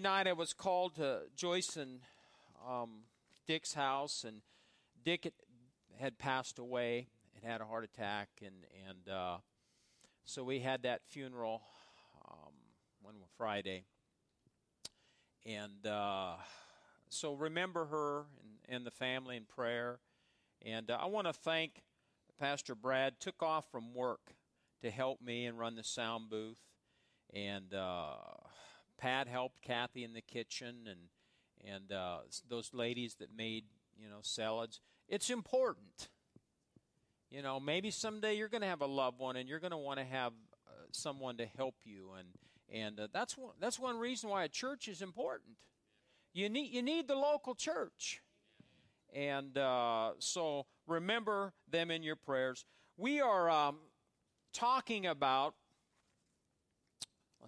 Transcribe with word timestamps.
Night, 0.00 0.26
I 0.26 0.32
was 0.32 0.52
called 0.52 0.94
to 0.96 1.22
Joyce 1.36 1.76
and 1.76 2.00
um, 2.66 3.02
Dick's 3.46 3.74
house, 3.74 4.24
and 4.24 4.40
Dick 5.04 5.24
had, 5.24 5.32
had 5.98 6.18
passed 6.18 6.58
away 6.58 7.08
and 7.34 7.44
had 7.44 7.60
a 7.60 7.64
heart 7.64 7.84
attack, 7.84 8.28
and 8.40 8.54
and 8.88 9.08
uh, 9.12 9.36
so 10.24 10.44
we 10.44 10.60
had 10.60 10.84
that 10.84 11.02
funeral 11.04 11.62
um, 12.26 12.52
one 13.02 13.16
Friday, 13.36 13.84
and 15.44 15.86
uh, 15.86 16.34
so 17.08 17.34
remember 17.34 17.84
her 17.86 18.24
and, 18.40 18.76
and 18.76 18.86
the 18.86 18.90
family 18.90 19.36
in 19.36 19.44
prayer, 19.44 19.98
and 20.64 20.90
uh, 20.90 20.98
I 21.00 21.06
want 21.06 21.26
to 21.26 21.32
thank 21.32 21.82
Pastor 22.38 22.74
Brad. 22.74 23.20
Took 23.20 23.42
off 23.42 23.70
from 23.70 23.94
work 23.94 24.32
to 24.80 24.90
help 24.90 25.20
me 25.20 25.46
and 25.46 25.58
run 25.58 25.76
the 25.76 25.84
sound 25.84 26.30
booth, 26.30 26.58
and 27.34 27.74
uh, 27.74 28.14
Pat 29.02 29.26
helped 29.26 29.60
Kathy 29.62 30.04
in 30.04 30.14
the 30.14 30.22
kitchen, 30.22 30.86
and 30.88 31.00
and 31.74 31.92
uh, 31.92 32.18
those 32.48 32.72
ladies 32.72 33.16
that 33.16 33.36
made 33.36 33.64
you 33.98 34.08
know 34.08 34.20
salads. 34.22 34.80
It's 35.08 35.28
important 35.28 36.08
you 37.32 37.40
know, 37.40 37.58
maybe 37.58 37.90
someday 37.90 38.34
you're 38.34 38.48
going 38.48 38.60
to 38.60 38.66
have 38.66 38.82
a 38.82 38.86
loved 38.86 39.18
one, 39.18 39.36
and 39.36 39.48
you're 39.48 39.58
going 39.58 39.70
to 39.70 39.78
want 39.78 39.98
to 39.98 40.04
have 40.04 40.32
uh, 40.66 40.70
someone 40.90 41.38
to 41.38 41.46
help 41.46 41.76
you, 41.84 42.10
and 42.18 42.28
and 42.70 43.00
uh, 43.00 43.08
that's 43.12 43.38
one 43.38 43.54
that's 43.58 43.78
one 43.78 43.98
reason 43.98 44.28
why 44.28 44.44
a 44.44 44.48
church 44.48 44.86
is 44.86 45.00
important. 45.00 45.56
You 46.34 46.50
need 46.50 46.72
you 46.72 46.82
need 46.82 47.08
the 47.08 47.14
local 47.14 47.54
church, 47.54 48.20
and 49.14 49.56
uh, 49.56 50.12
so 50.18 50.66
remember 50.86 51.54
them 51.70 51.90
in 51.90 52.02
your 52.02 52.16
prayers. 52.16 52.66
We 52.98 53.20
are 53.20 53.50
um, 53.50 53.78
talking 54.52 55.06
about. 55.06 55.54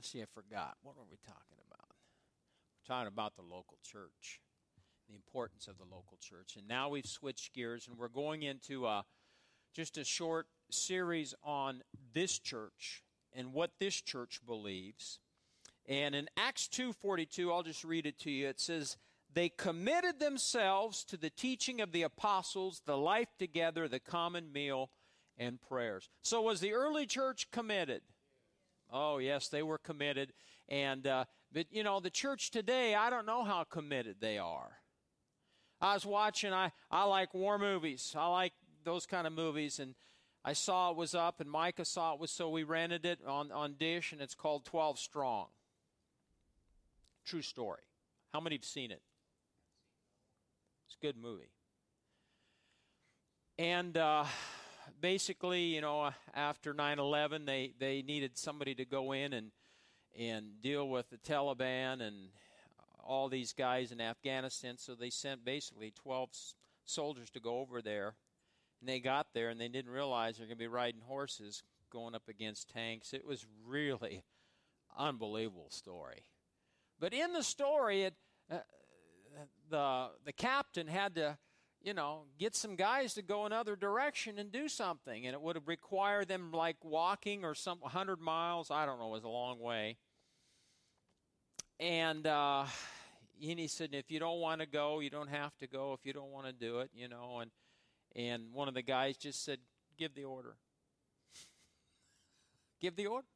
See, 0.04 0.20
I 0.20 0.26
forgot. 0.26 0.76
What 0.82 0.98
were 0.98 1.04
we 1.10 1.16
talking 1.26 1.56
about? 1.66 1.88
We're 1.88 2.94
talking 2.94 3.08
about 3.08 3.36
the 3.36 3.42
local 3.42 3.78
church, 3.82 4.38
the 5.08 5.14
importance 5.14 5.66
of 5.66 5.78
the 5.78 5.84
local 5.84 6.18
church, 6.20 6.56
and 6.56 6.68
now 6.68 6.90
we've 6.90 7.06
switched 7.06 7.54
gears, 7.54 7.88
and 7.88 7.96
we're 7.96 8.08
going 8.08 8.42
into 8.42 8.86
a 8.86 9.06
just 9.72 9.96
a 9.96 10.04
short 10.04 10.46
series 10.70 11.34
on 11.42 11.82
this 12.12 12.38
church 12.38 13.02
and 13.32 13.54
what 13.54 13.78
this 13.80 13.98
church 13.98 14.40
believes. 14.44 15.20
And 15.86 16.14
in 16.14 16.28
Acts 16.36 16.68
2:42, 16.68 17.50
I'll 17.50 17.62
just 17.62 17.82
read 17.82 18.04
it 18.04 18.18
to 18.20 18.30
you. 18.30 18.46
It 18.46 18.60
says, 18.60 18.98
"They 19.30 19.48
committed 19.48 20.18
themselves 20.18 21.02
to 21.06 21.16
the 21.16 21.30
teaching 21.30 21.80
of 21.80 21.92
the 21.92 22.02
apostles, 22.02 22.80
the 22.80 22.98
life 22.98 23.38
together, 23.38 23.88
the 23.88 24.00
common 24.00 24.52
meal, 24.52 24.90
and 25.38 25.62
prayers." 25.62 26.10
So 26.22 26.42
was 26.42 26.60
the 26.60 26.74
early 26.74 27.06
church 27.06 27.50
committed? 27.50 28.02
Oh, 28.94 29.18
yes, 29.18 29.48
they 29.48 29.62
were 29.62 29.78
committed. 29.78 30.32
And 30.68 31.06
uh, 31.06 31.24
but 31.52 31.66
you 31.70 31.82
know, 31.82 32.00
the 32.00 32.10
church 32.10 32.50
today, 32.50 32.94
I 32.94 33.10
don't 33.10 33.26
know 33.26 33.44
how 33.44 33.64
committed 33.64 34.16
they 34.20 34.38
are. 34.38 34.78
I 35.80 35.94
was 35.94 36.06
watching. 36.06 36.52
I 36.52 36.70
I 36.90 37.04
like 37.04 37.34
war 37.34 37.58
movies. 37.58 38.14
I 38.16 38.28
like 38.28 38.52
those 38.84 39.04
kind 39.04 39.26
of 39.26 39.32
movies. 39.32 39.80
And 39.80 39.94
I 40.44 40.52
saw 40.52 40.90
it 40.90 40.96
was 40.96 41.14
up, 41.14 41.40
and 41.40 41.50
Micah 41.50 41.86
saw 41.86 42.12
it 42.14 42.20
was, 42.20 42.30
so 42.30 42.50
we 42.50 42.64
rented 42.64 43.06
it 43.06 43.18
on, 43.26 43.50
on 43.50 43.74
Dish, 43.78 44.12
and 44.12 44.20
it's 44.20 44.34
called 44.34 44.66
12 44.66 44.98
Strong. 44.98 45.46
True 47.24 47.40
story. 47.40 47.80
How 48.34 48.40
many 48.40 48.56
have 48.56 48.64
seen 48.64 48.90
it? 48.90 49.00
It's 50.86 50.96
a 51.02 51.06
good 51.06 51.16
movie. 51.16 51.50
And 53.58 53.96
uh, 53.96 54.24
basically, 55.00 55.62
you 55.62 55.80
know, 55.80 56.10
after 56.34 56.72
9 56.72 56.98
11, 56.98 57.44
they, 57.44 57.72
they 57.78 58.02
needed 58.02 58.36
somebody 58.36 58.74
to 58.76 58.84
go 58.84 59.12
in 59.12 59.32
and, 59.32 59.50
and 60.18 60.60
deal 60.62 60.88
with 60.88 61.10
the 61.10 61.18
Taliban 61.18 62.00
and 62.00 62.28
all 63.02 63.28
these 63.28 63.52
guys 63.52 63.92
in 63.92 64.00
Afghanistan. 64.00 64.76
So 64.78 64.94
they 64.94 65.10
sent 65.10 65.44
basically 65.44 65.92
12 66.02 66.30
soldiers 66.84 67.30
to 67.30 67.40
go 67.40 67.58
over 67.58 67.82
there 67.82 68.14
and 68.80 68.88
they 68.88 69.00
got 69.00 69.28
there 69.32 69.48
and 69.48 69.60
they 69.60 69.68
didn't 69.68 69.90
realize 69.90 70.36
they're 70.36 70.46
going 70.46 70.58
to 70.58 70.62
be 70.62 70.66
riding 70.66 71.00
horses 71.00 71.62
going 71.90 72.14
up 72.14 72.28
against 72.28 72.68
tanks. 72.68 73.14
It 73.14 73.26
was 73.26 73.46
really 73.66 74.24
unbelievable 74.98 75.70
story. 75.70 76.24
But 77.00 77.14
in 77.14 77.32
the 77.32 77.42
story, 77.42 78.02
it, 78.02 78.14
uh, 78.50 78.58
the 79.70 80.08
the 80.24 80.32
captain 80.32 80.86
had 80.86 81.14
to, 81.16 81.38
you 81.84 81.92
know, 81.92 82.22
get 82.38 82.56
some 82.56 82.76
guys 82.76 83.12
to 83.14 83.22
go 83.22 83.44
another 83.44 83.76
direction 83.76 84.38
and 84.38 84.50
do 84.50 84.68
something, 84.68 85.26
and 85.26 85.34
it 85.34 85.40
would 85.40 85.54
have 85.54 85.68
required 85.68 86.28
them 86.28 86.50
like 86.50 86.76
walking 86.82 87.44
or 87.44 87.54
some 87.54 87.78
hundred 87.82 88.20
miles. 88.20 88.70
I 88.70 88.86
don't 88.86 88.98
know, 88.98 89.08
it 89.08 89.12
was 89.12 89.24
a 89.24 89.28
long 89.28 89.60
way. 89.60 89.98
And 91.78 92.26
uh, 92.26 92.64
and 93.46 93.58
he 93.58 93.68
said, 93.68 93.90
if 93.92 94.10
you 94.10 94.18
don't 94.18 94.40
want 94.40 94.62
to 94.62 94.66
go, 94.66 95.00
you 95.00 95.10
don't 95.10 95.28
have 95.28 95.54
to 95.58 95.66
go. 95.66 95.92
If 95.92 96.06
you 96.06 96.14
don't 96.14 96.30
want 96.30 96.46
to 96.46 96.52
do 96.52 96.80
it, 96.80 96.90
you 96.94 97.08
know, 97.08 97.40
and 97.40 97.50
and 98.16 98.52
one 98.52 98.66
of 98.66 98.74
the 98.74 98.82
guys 98.82 99.16
just 99.18 99.44
said, 99.44 99.58
Give 99.98 100.14
the 100.14 100.24
order. 100.24 100.56
Give 102.80 102.96
the 102.96 103.06
order. 103.06 103.26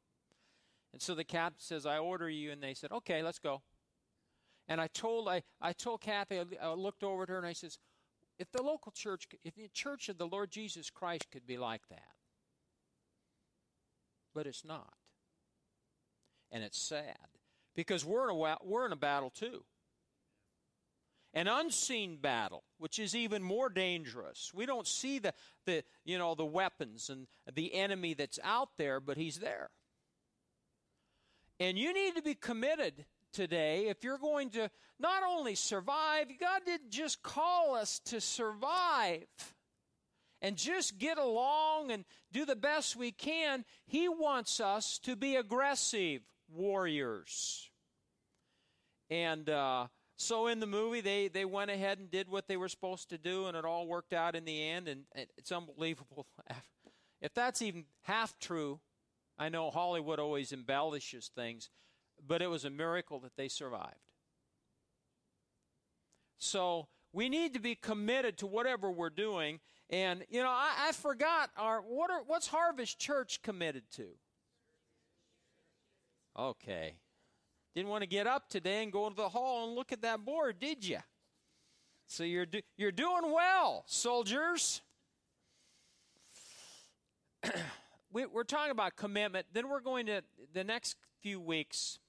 And 0.91 1.01
so 1.01 1.13
the 1.13 1.23
captain 1.23 1.59
says, 1.59 1.85
I 1.85 1.99
order 1.99 2.29
you. 2.29 2.51
And 2.51 2.63
they 2.63 2.73
said, 2.73 2.91
Okay, 2.91 3.21
let's 3.21 3.39
go. 3.39 3.61
And 4.67 4.79
I 4.79 4.87
told 4.87 5.27
I, 5.27 5.43
I 5.61 5.73
told 5.73 6.01
Kathy, 6.01 6.39
I 6.61 6.73
looked 6.73 7.03
over 7.03 7.23
at 7.23 7.29
her 7.29 7.37
and 7.37 7.45
I 7.45 7.53
says, 7.53 7.77
if 8.39 8.49
the 8.53 8.63
local 8.63 8.93
church, 8.93 9.27
if 9.43 9.55
the 9.55 9.67
church 9.67 10.07
of 10.07 10.17
the 10.17 10.25
Lord 10.25 10.49
Jesus 10.49 10.89
Christ 10.89 11.27
could 11.29 11.45
be 11.45 11.57
like 11.57 11.87
that, 11.89 12.15
but 14.33 14.47
it's 14.47 14.63
not. 14.63 14.93
And 16.51 16.63
it's 16.63 16.79
sad 16.79 17.17
because 17.75 18.03
we're 18.03 18.29
in 18.29 18.35
a, 18.35 18.57
we're 18.63 18.85
in 18.85 18.93
a 18.93 18.97
battle 18.97 19.29
too. 19.29 19.63
An 21.33 21.47
unseen 21.47 22.17
battle 22.17 22.63
which 22.79 22.97
is 22.97 23.13
even 23.13 23.43
more 23.43 23.69
dangerous. 23.69 24.51
We 24.53 24.65
don't 24.65 24.87
see 24.87 25.19
the, 25.19 25.33
the 25.65 25.83
you 26.03 26.17
know 26.17 26.33
the 26.33 26.45
weapons 26.45 27.09
and 27.09 27.27
the 27.53 27.75
enemy 27.75 28.15
that's 28.15 28.39
out 28.43 28.69
there 28.77 28.99
but 28.99 29.17
he's 29.17 29.37
there. 29.37 29.69
And 31.59 31.77
you 31.77 31.93
need 31.93 32.15
to 32.15 32.21
be 32.21 32.35
committed 32.35 33.05
today 33.31 33.87
if 33.87 34.03
you're 34.03 34.17
going 34.17 34.49
to 34.49 34.69
not 34.99 35.23
only 35.27 35.55
survive 35.55 36.27
god 36.39 36.61
didn't 36.65 36.91
just 36.91 37.21
call 37.21 37.75
us 37.75 37.99
to 37.99 38.19
survive 38.19 39.27
and 40.41 40.55
just 40.55 40.97
get 40.97 41.17
along 41.17 41.91
and 41.91 42.05
do 42.31 42.45
the 42.45 42.55
best 42.55 42.95
we 42.95 43.11
can 43.11 43.63
he 43.85 44.07
wants 44.07 44.59
us 44.59 44.99
to 44.99 45.15
be 45.15 45.35
aggressive 45.35 46.21
warriors 46.51 47.69
and 49.09 49.49
uh, 49.49 49.87
so 50.17 50.47
in 50.47 50.59
the 50.59 50.67
movie, 50.67 50.99
they, 51.01 51.29
they 51.29 51.45
went 51.45 51.71
ahead 51.71 51.97
and 51.97 52.11
did 52.11 52.29
what 52.29 52.47
they 52.47 52.57
were 52.57 52.67
supposed 52.67 53.09
to 53.09 53.17
do, 53.17 53.47
and 53.47 53.55
it 53.55 53.63
all 53.63 53.87
worked 53.87 54.11
out 54.11 54.35
in 54.35 54.43
the 54.43 54.67
end, 54.67 54.89
and 54.89 55.05
it's 55.37 55.51
unbelievable. 55.51 56.27
If 57.21 57.33
that's 57.33 57.61
even 57.61 57.83
half 58.03 58.39
true, 58.39 58.79
I 59.37 59.49
know 59.49 59.71
Hollywood 59.71 60.19
always 60.19 60.53
embellishes 60.53 61.29
things, 61.35 61.69
but 62.27 62.41
it 62.41 62.47
was 62.47 62.65
a 62.65 62.69
miracle 62.69 63.19
that 63.19 63.35
they 63.35 63.47
survived. 63.47 63.95
So 66.37 66.87
we 67.11 67.29
need 67.29 67.53
to 67.53 67.59
be 67.59 67.75
committed 67.75 68.37
to 68.39 68.47
whatever 68.47 68.91
we're 68.91 69.09
doing. 69.09 69.59
And 69.89 70.23
you 70.29 70.41
know, 70.41 70.49
I, 70.49 70.89
I 70.89 70.91
forgot 70.93 71.49
our 71.57 71.81
what 71.81 72.11
are 72.11 72.21
what's 72.25 72.47
Harvest 72.47 72.99
Church 72.99 73.41
committed 73.41 73.83
to? 73.95 74.07
Okay. 76.37 76.95
Didn't 77.75 77.89
want 77.89 78.03
to 78.03 78.09
get 78.09 78.27
up 78.27 78.49
today 78.49 78.83
and 78.83 78.91
go 78.91 79.07
into 79.07 79.17
the 79.17 79.29
hall 79.29 79.67
and 79.67 79.75
look 79.75 79.91
at 79.91 80.01
that 80.01 80.25
board, 80.25 80.59
did 80.59 80.85
you? 80.85 80.99
So 82.07 82.23
you're 82.23 82.45
do, 82.45 82.61
you're 82.77 82.91
doing 82.91 83.31
well, 83.31 83.83
soldiers. 83.85 84.81
we, 88.11 88.23
are 88.23 88.43
talking 88.43 88.71
about 88.71 88.95
commitment. 88.95 89.45
Then 89.53 89.69
we're 89.69 89.81
going 89.81 90.07
to 90.07 90.23
the 90.53 90.63
next 90.63 90.95
few 91.21 91.39
weeks, 91.39 91.99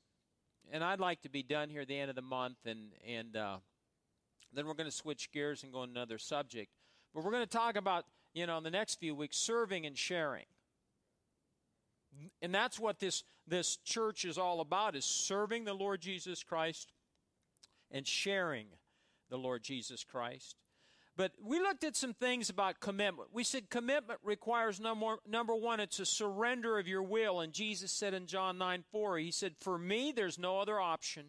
and 0.73 0.85
I'd 0.85 1.01
like 1.01 1.23
to 1.23 1.29
be 1.29 1.43
done 1.43 1.69
here 1.69 1.83
at 1.83 1.89
the 1.89 1.99
end 1.99 2.11
of 2.11 2.17
the 2.17 2.23
month, 2.23 2.59
and 2.65 2.93
and 3.07 3.37
uh, 3.37 3.57
then 4.53 4.67
we're 4.67 4.75
going 4.75 4.91
to 4.91 4.97
switch 4.97 5.31
gears 5.33 5.63
and 5.63 5.73
go 5.73 5.85
to 5.85 5.91
another 5.91 6.19
subject. 6.19 6.71
But 7.15 7.25
we're 7.25 7.33
going 7.33 7.47
to 7.47 7.59
talk 7.59 7.77
about 7.77 8.05
you 8.35 8.47
know 8.47 8.59
in 8.59 8.65
the 8.65 8.71
next 8.71 9.01
few 9.01 9.15
weeks 9.15 9.37
serving 9.37 9.87
and 9.87 9.97
sharing. 9.97 10.47
And 12.43 12.55
that's 12.55 12.79
what 12.79 12.99
this, 12.99 13.25
this 13.47 13.77
church 13.77 14.25
is 14.25 14.39
all 14.39 14.61
about 14.61 14.97
is 14.97 15.05
serving 15.05 15.65
the 15.65 15.75
Lord 15.75 16.01
Jesus 16.01 16.43
Christ 16.43 16.93
and 17.91 18.07
sharing 18.07 18.67
the 19.29 19.39
Lord 19.39 19.63
Jesus 19.63 20.05
Christ. 20.05 20.57
But 21.17 21.33
we 21.43 21.59
looked 21.59 21.85
at 21.85 21.97
some 21.97 22.15
things 22.15 22.49
about 22.49 22.81
commitment. 22.81 23.29
We 23.33 23.45
said 23.45 23.69
commitment 23.69 24.21
requires 24.23 24.81
number, 24.81 25.17
number 25.29 25.55
one, 25.55 25.81
it's 25.81 25.99
a 25.99 26.07
surrender 26.07 26.79
of 26.79 26.89
your 26.89 27.03
will. 27.03 27.41
And 27.41 27.53
Jesus 27.53 27.93
said 27.93 28.15
in 28.15 28.27
John 28.27 28.59
9 28.59 28.85
4, 28.91 29.19
He 29.19 29.31
said, 29.31 29.55
For 29.61 29.77
me, 29.77 30.13
there's 30.13 30.39
no 30.39 30.61
other 30.61 30.81
option. 30.81 31.27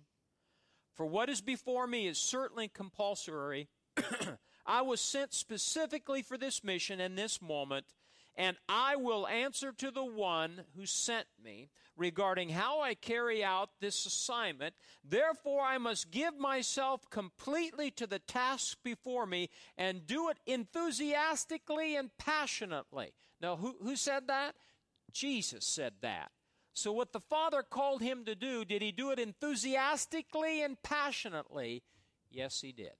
For 0.93 1.05
what 1.05 1.29
is 1.29 1.41
before 1.41 1.87
me 1.87 2.07
is 2.07 2.17
certainly 2.17 2.67
compulsory. 2.67 3.69
I 4.65 4.81
was 4.81 5.01
sent 5.01 5.33
specifically 5.33 6.21
for 6.21 6.37
this 6.37 6.63
mission 6.63 6.99
and 6.99 7.17
this 7.17 7.41
moment, 7.41 7.85
and 8.35 8.57
I 8.69 8.95
will 8.95 9.27
answer 9.27 9.71
to 9.73 9.91
the 9.91 10.05
one 10.05 10.63
who 10.75 10.85
sent 10.85 11.27
me 11.43 11.69
regarding 11.97 12.49
how 12.49 12.81
I 12.81 12.93
carry 12.93 13.43
out 13.43 13.69
this 13.79 14.05
assignment. 14.05 14.73
Therefore, 15.03 15.61
I 15.61 15.77
must 15.77 16.11
give 16.11 16.37
myself 16.37 17.09
completely 17.09 17.91
to 17.91 18.07
the 18.07 18.19
task 18.19 18.77
before 18.83 19.25
me 19.25 19.49
and 19.77 20.07
do 20.07 20.29
it 20.29 20.39
enthusiastically 20.45 21.95
and 21.95 22.09
passionately. 22.17 23.13
Now, 23.41 23.57
who, 23.57 23.75
who 23.81 23.95
said 23.95 24.27
that? 24.27 24.55
Jesus 25.11 25.65
said 25.65 25.93
that. 26.01 26.31
So, 26.73 26.93
what 26.93 27.11
the 27.11 27.19
Father 27.19 27.63
called 27.63 28.01
him 28.01 28.23
to 28.25 28.35
do, 28.35 28.63
did 28.63 28.81
he 28.81 28.93
do 28.93 29.11
it 29.11 29.19
enthusiastically 29.19 30.63
and 30.63 30.81
passionately? 30.81 31.83
Yes, 32.29 32.61
he 32.61 32.71
did. 32.71 32.93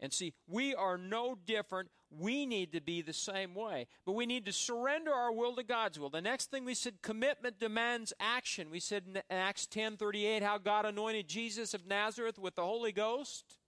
And 0.00 0.12
see, 0.12 0.34
we 0.46 0.74
are 0.74 0.98
no 0.98 1.36
different. 1.46 1.90
We 2.10 2.46
need 2.46 2.72
to 2.72 2.80
be 2.80 3.02
the 3.02 3.12
same 3.12 3.54
way. 3.54 3.86
But 4.04 4.12
we 4.12 4.26
need 4.26 4.44
to 4.46 4.52
surrender 4.52 5.12
our 5.12 5.32
will 5.32 5.56
to 5.56 5.62
God's 5.62 5.98
will. 5.98 6.10
The 6.10 6.20
next 6.20 6.50
thing 6.50 6.64
we 6.64 6.74
said, 6.74 7.02
commitment 7.02 7.58
demands 7.58 8.12
action. 8.20 8.70
We 8.70 8.80
said 8.80 9.04
in 9.06 9.22
Acts 9.30 9.66
10 9.66 9.96
38 9.96 10.42
how 10.42 10.58
God 10.58 10.84
anointed 10.84 11.28
Jesus 11.28 11.74
of 11.74 11.86
Nazareth 11.86 12.38
with 12.38 12.54
the 12.56 12.64
Holy 12.64 12.92
Ghost 12.92 13.58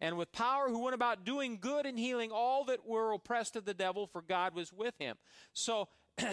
and 0.00 0.16
with 0.16 0.32
power, 0.32 0.68
who 0.68 0.82
went 0.82 0.94
about 0.94 1.24
doing 1.24 1.58
good 1.60 1.84
and 1.84 1.98
healing 1.98 2.30
all 2.32 2.64
that 2.64 2.86
were 2.86 3.12
oppressed 3.12 3.54
of 3.54 3.66
the 3.66 3.74
devil, 3.74 4.06
for 4.06 4.22
God 4.22 4.54
was 4.54 4.72
with 4.72 4.94
him. 4.98 5.16
So 5.52 5.88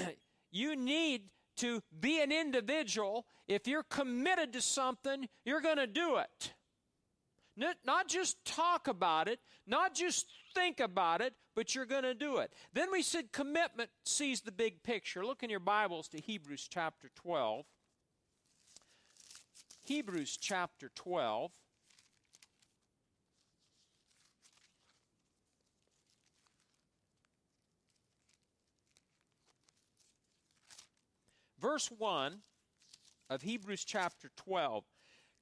you 0.51 0.75
need 0.75 1.23
to 1.57 1.81
be 1.99 2.21
an 2.21 2.31
individual. 2.31 3.25
If 3.47 3.67
you're 3.67 3.83
committed 3.83 4.53
to 4.53 4.61
something, 4.61 5.27
you're 5.43 5.61
going 5.61 5.77
to 5.77 5.87
do 5.87 6.17
it. 6.17 6.53
Not 7.57 8.07
just 8.07 8.45
talk 8.45 8.87
about 8.87 9.27
it, 9.27 9.39
not 9.65 9.95
just 9.95 10.27
think 10.53 10.79
about 10.79 11.21
it, 11.21 11.33
but 11.55 11.73
you're 11.73 11.85
going 11.85 12.03
to 12.03 12.13
do 12.13 12.37
it. 12.37 12.53
Then 12.73 12.91
we 12.91 13.01
said 13.01 13.31
commitment 13.31 13.89
sees 14.05 14.41
the 14.41 14.51
big 14.51 14.83
picture. 14.83 15.25
Look 15.25 15.41
in 15.41 15.49
your 15.49 15.59
Bibles 15.59 16.07
to 16.09 16.19
Hebrews 16.19 16.67
chapter 16.69 17.09
12. 17.15 17.65
Hebrews 19.85 20.37
chapter 20.39 20.91
12. 20.95 21.51
Verse 31.59 31.89
1 31.97 32.37
of 33.31 33.41
Hebrews 33.41 33.83
chapter 33.83 34.29
12. 34.37 34.83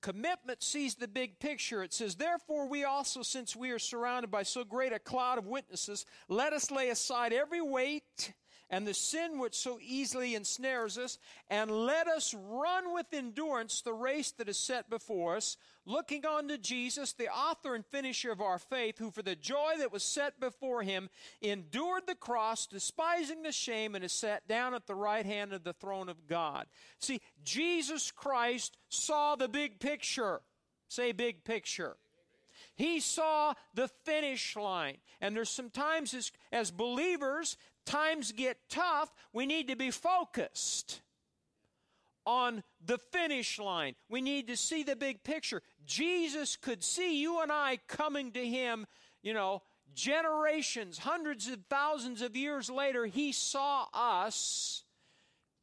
Commitment 0.05 0.61
sees 0.61 0.93
the 0.93 1.07
big 1.07 1.39
picture. 1.39 1.81
It 1.81 1.91
says, 1.91 2.13
Therefore, 2.13 2.69
we 2.69 2.83
also, 2.83 3.23
since 3.23 3.55
we 3.55 3.71
are 3.71 3.79
surrounded 3.79 4.29
by 4.29 4.43
so 4.43 4.63
great 4.63 4.93
a 4.93 4.99
cloud 4.99 5.39
of 5.39 5.47
witnesses, 5.47 6.05
let 6.29 6.53
us 6.53 6.69
lay 6.69 6.89
aside 6.89 7.33
every 7.33 7.59
weight 7.59 8.31
and 8.69 8.85
the 8.85 8.93
sin 8.93 9.39
which 9.39 9.55
so 9.55 9.77
easily 9.81 10.35
ensnares 10.35 10.97
us, 10.97 11.17
and 11.49 11.69
let 11.69 12.07
us 12.07 12.33
run 12.33 12.93
with 12.93 13.13
endurance 13.13 13.81
the 13.81 13.93
race 13.93 14.31
that 14.31 14.49
is 14.49 14.57
set 14.57 14.89
before 14.89 15.35
us, 15.35 15.57
looking 15.85 16.25
unto 16.25 16.57
Jesus, 16.57 17.13
the 17.13 17.27
author 17.27 17.75
and 17.75 17.85
finisher 17.85 18.31
of 18.31 18.41
our 18.41 18.57
faith, 18.57 18.97
who 18.97 19.11
for 19.11 19.21
the 19.21 19.35
joy 19.35 19.73
that 19.77 19.91
was 19.91 20.03
set 20.03 20.39
before 20.39 20.81
him 20.81 21.09
endured 21.41 22.07
the 22.07 22.15
cross, 22.15 22.65
despising 22.65 23.43
the 23.43 23.51
shame, 23.51 23.95
and 23.95 24.03
is 24.03 24.13
sat 24.13 24.47
down 24.47 24.73
at 24.73 24.87
the 24.87 24.95
right 24.95 25.25
hand 25.25 25.53
of 25.53 25.63
the 25.63 25.73
throne 25.73 26.09
of 26.09 26.27
God. 26.27 26.65
See, 26.99 27.21
Jesus 27.43 28.11
Christ 28.11 28.77
saw 28.89 29.35
the 29.35 29.47
big 29.47 29.79
picture. 29.79 30.41
Say, 30.87 31.11
big 31.11 31.43
picture. 31.43 31.97
He 32.75 32.99
saw 32.99 33.53
the 33.73 33.87
finish 34.03 34.55
line. 34.55 34.97
And 35.21 35.35
there's 35.35 35.49
sometimes 35.49 36.13
as, 36.13 36.31
as 36.51 36.71
believers 36.71 37.57
times 37.85 38.31
get 38.31 38.57
tough, 38.69 39.13
we 39.33 39.45
need 39.45 39.67
to 39.67 39.75
be 39.75 39.91
focused 39.91 41.01
on 42.25 42.63
the 42.83 42.97
finish 42.97 43.59
line. 43.59 43.95
We 44.09 44.21
need 44.21 44.47
to 44.47 44.57
see 44.57 44.83
the 44.83 44.95
big 44.95 45.23
picture. 45.23 45.61
Jesus 45.85 46.55
could 46.55 46.83
see 46.83 47.21
you 47.21 47.41
and 47.41 47.51
I 47.51 47.79
coming 47.87 48.31
to 48.31 48.45
Him, 48.45 48.87
you 49.21 49.33
know, 49.33 49.61
generations, 49.93 50.97
hundreds 50.97 51.47
of 51.47 51.59
thousands 51.69 52.21
of 52.21 52.35
years 52.35 52.69
later. 52.69 53.05
He 53.05 53.31
saw 53.31 53.85
us 53.93 54.83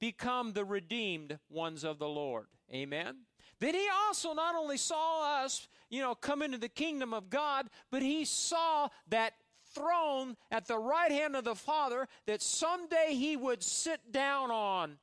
become 0.00 0.52
the 0.52 0.64
redeemed 0.64 1.38
ones 1.50 1.84
of 1.84 1.98
the 1.98 2.08
Lord. 2.08 2.46
Amen. 2.72 3.18
Then 3.60 3.74
he 3.74 3.86
also 4.06 4.32
not 4.32 4.56
only 4.56 4.76
saw 4.76 5.44
us, 5.44 5.68
you 5.88 6.00
know, 6.00 6.16
come 6.16 6.42
into 6.42 6.58
the 6.58 6.68
kingdom 6.68 7.14
of 7.14 7.30
God, 7.30 7.68
but 7.92 8.02
he 8.02 8.24
saw 8.24 8.88
that 9.08 9.34
throne 9.74 10.36
at 10.50 10.66
the 10.66 10.78
right 10.78 11.10
hand 11.10 11.36
of 11.36 11.44
the 11.44 11.54
Father 11.54 12.08
that 12.26 12.42
someday 12.42 13.14
he 13.14 13.36
would 13.36 13.62
sit 13.62 14.12
down 14.12 14.50
on. 14.50 14.98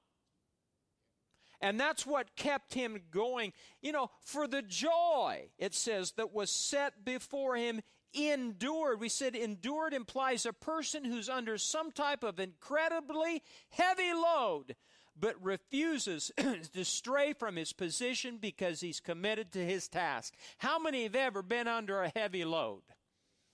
And 1.62 1.80
that's 1.80 2.06
what 2.06 2.36
kept 2.36 2.74
him 2.74 3.02
going. 3.12 3.52
You 3.82 3.92
know, 3.92 4.12
for 4.22 4.48
the 4.48 4.62
joy, 4.62 5.50
it 5.58 5.74
says, 5.74 6.14
that 6.14 6.34
was 6.34 6.50
set 6.52 7.04
before 7.04 7.56
him, 7.56 7.82
endured. 8.14 9.00
We 9.00 9.10
said 9.10 9.36
endured 9.36 9.94
implies 9.94 10.46
a 10.46 10.54
person 10.54 11.04
who's 11.04 11.30
under 11.30 11.58
some 11.58 11.92
type 11.92 12.24
of 12.24 12.40
incredibly 12.40 13.44
heavy 13.70 14.14
load, 14.14 14.76
but 15.20 15.36
refuses 15.44 16.32
to 16.74 16.86
stray 16.86 17.34
from 17.34 17.56
his 17.58 17.74
position 17.74 18.38
because 18.40 18.80
he's 18.82 19.00
committed 19.00 19.52
to 19.52 19.66
his 19.66 19.88
task. 19.88 20.34
How 20.58 20.80
many 20.80 21.04
have 21.04 21.16
ever 21.16 21.42
been 21.42 21.68
under 21.68 22.02
a 22.02 22.12
heavy 22.16 22.46
load? 22.46 22.82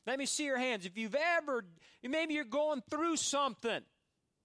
Let 0.05 0.19
me 0.19 0.25
see 0.25 0.45
your 0.45 0.57
hands. 0.57 0.85
If 0.85 0.97
you've 0.97 1.15
ever, 1.15 1.65
maybe 2.03 2.35
you're 2.35 2.43
going 2.43 2.83
through 2.89 3.17
something. 3.17 3.81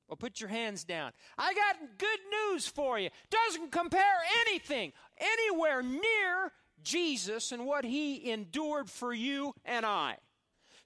Well, 0.09 0.17
put 0.17 0.41
your 0.41 0.49
hands 0.49 0.85
down. 0.85 1.13
I 1.39 1.55
got 1.55 1.77
good 1.99 2.19
news 2.51 2.67
for 2.67 2.99
you. 2.99 3.11
Doesn't 3.31 3.71
compare 3.71 4.03
anything, 4.47 4.93
anywhere 5.19 5.83
near 5.83 6.53
Jesus 6.83 7.53
and 7.53 7.67
what 7.67 7.85
he 7.85 8.31
endured 8.31 8.91
for 8.91 9.13
you 9.13 9.55
and 9.65 9.87
I. 9.87 10.17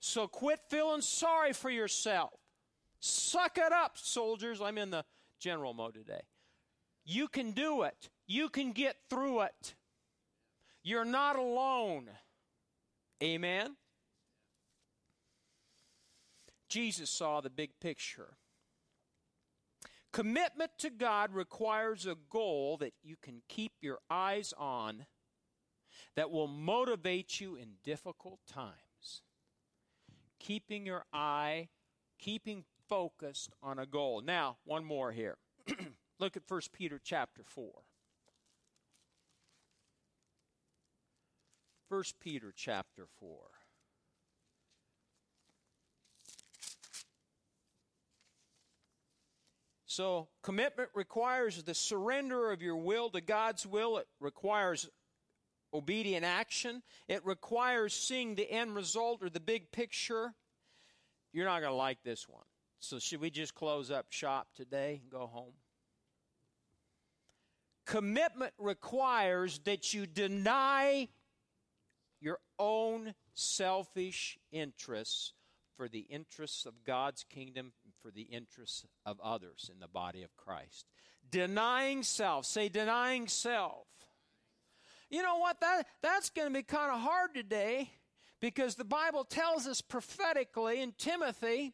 So 0.00 0.26
quit 0.26 0.60
feeling 0.68 1.00
sorry 1.00 1.54
for 1.54 1.70
yourself. 1.70 2.32
Suck 3.00 3.56
it 3.56 3.72
up, 3.72 3.96
soldiers. 3.96 4.60
I'm 4.60 4.76
in 4.76 4.90
the 4.90 5.04
general 5.40 5.72
mode 5.72 5.94
today. 5.94 6.22
You 7.04 7.28
can 7.28 7.52
do 7.52 7.82
it. 7.82 8.10
You 8.26 8.48
can 8.48 8.72
get 8.72 8.96
through 9.08 9.42
it. 9.42 9.74
You're 10.82 11.04
not 11.04 11.36
alone. 11.36 12.10
Amen. 13.22 13.76
Jesus 16.68 17.10
saw 17.10 17.40
the 17.40 17.50
big 17.50 17.78
picture. 17.80 18.36
Commitment 20.12 20.70
to 20.78 20.90
God 20.90 21.34
requires 21.34 22.06
a 22.06 22.16
goal 22.30 22.76
that 22.78 22.94
you 23.02 23.16
can 23.20 23.42
keep 23.48 23.72
your 23.80 23.98
eyes 24.08 24.54
on 24.56 25.06
that 26.14 26.30
will 26.30 26.46
motivate 26.46 27.40
you 27.40 27.56
in 27.56 27.74
difficult 27.82 28.38
times. 28.46 29.22
Keeping 30.38 30.86
your 30.86 31.04
eye, 31.12 31.68
keeping 32.18 32.64
focused 32.88 33.50
on 33.62 33.78
a 33.78 33.86
goal. 33.86 34.20
Now, 34.20 34.58
one 34.64 34.84
more 34.84 35.10
here. 35.10 35.36
Look 36.20 36.36
at 36.36 36.42
1 36.46 36.60
Peter 36.72 37.00
chapter 37.02 37.42
4. 37.44 37.72
1 41.88 42.02
Peter 42.20 42.52
chapter 42.54 43.06
4. 43.18 43.53
So, 49.94 50.26
commitment 50.42 50.90
requires 50.92 51.62
the 51.62 51.72
surrender 51.72 52.50
of 52.50 52.60
your 52.60 52.74
will 52.74 53.10
to 53.10 53.20
God's 53.20 53.64
will. 53.64 53.98
It 53.98 54.08
requires 54.18 54.88
obedient 55.72 56.24
action. 56.24 56.82
It 57.06 57.24
requires 57.24 57.94
seeing 57.94 58.34
the 58.34 58.50
end 58.50 58.74
result 58.74 59.22
or 59.22 59.30
the 59.30 59.38
big 59.38 59.70
picture. 59.70 60.34
You're 61.32 61.44
not 61.44 61.60
going 61.60 61.70
to 61.70 61.76
like 61.76 62.02
this 62.02 62.28
one. 62.28 62.42
So, 62.80 62.98
should 62.98 63.20
we 63.20 63.30
just 63.30 63.54
close 63.54 63.92
up 63.92 64.06
shop 64.10 64.48
today 64.56 64.98
and 65.00 65.12
go 65.12 65.28
home? 65.28 65.52
Commitment 67.86 68.52
requires 68.58 69.60
that 69.60 69.94
you 69.94 70.08
deny 70.08 71.06
your 72.20 72.40
own 72.58 73.14
selfish 73.34 74.38
interests 74.50 75.34
for 75.76 75.88
the 75.88 76.00
interests 76.10 76.66
of 76.66 76.82
God's 76.84 77.22
kingdom 77.22 77.70
for 78.04 78.10
the 78.10 78.22
interests 78.22 78.84
of 79.06 79.18
others 79.24 79.70
in 79.72 79.80
the 79.80 79.88
body 79.88 80.22
of 80.22 80.36
Christ. 80.36 80.84
Denying 81.30 82.02
self. 82.02 82.44
Say, 82.44 82.68
denying 82.68 83.28
self. 83.28 83.86
You 85.08 85.22
know 85.22 85.38
what? 85.38 85.58
That, 85.60 85.86
that's 86.02 86.28
going 86.28 86.48
to 86.48 86.54
be 86.54 86.62
kind 86.62 86.92
of 86.92 87.00
hard 87.00 87.34
today 87.34 87.92
because 88.42 88.74
the 88.74 88.84
Bible 88.84 89.24
tells 89.24 89.66
us 89.66 89.80
prophetically 89.80 90.82
in 90.82 90.92
Timothy 90.98 91.72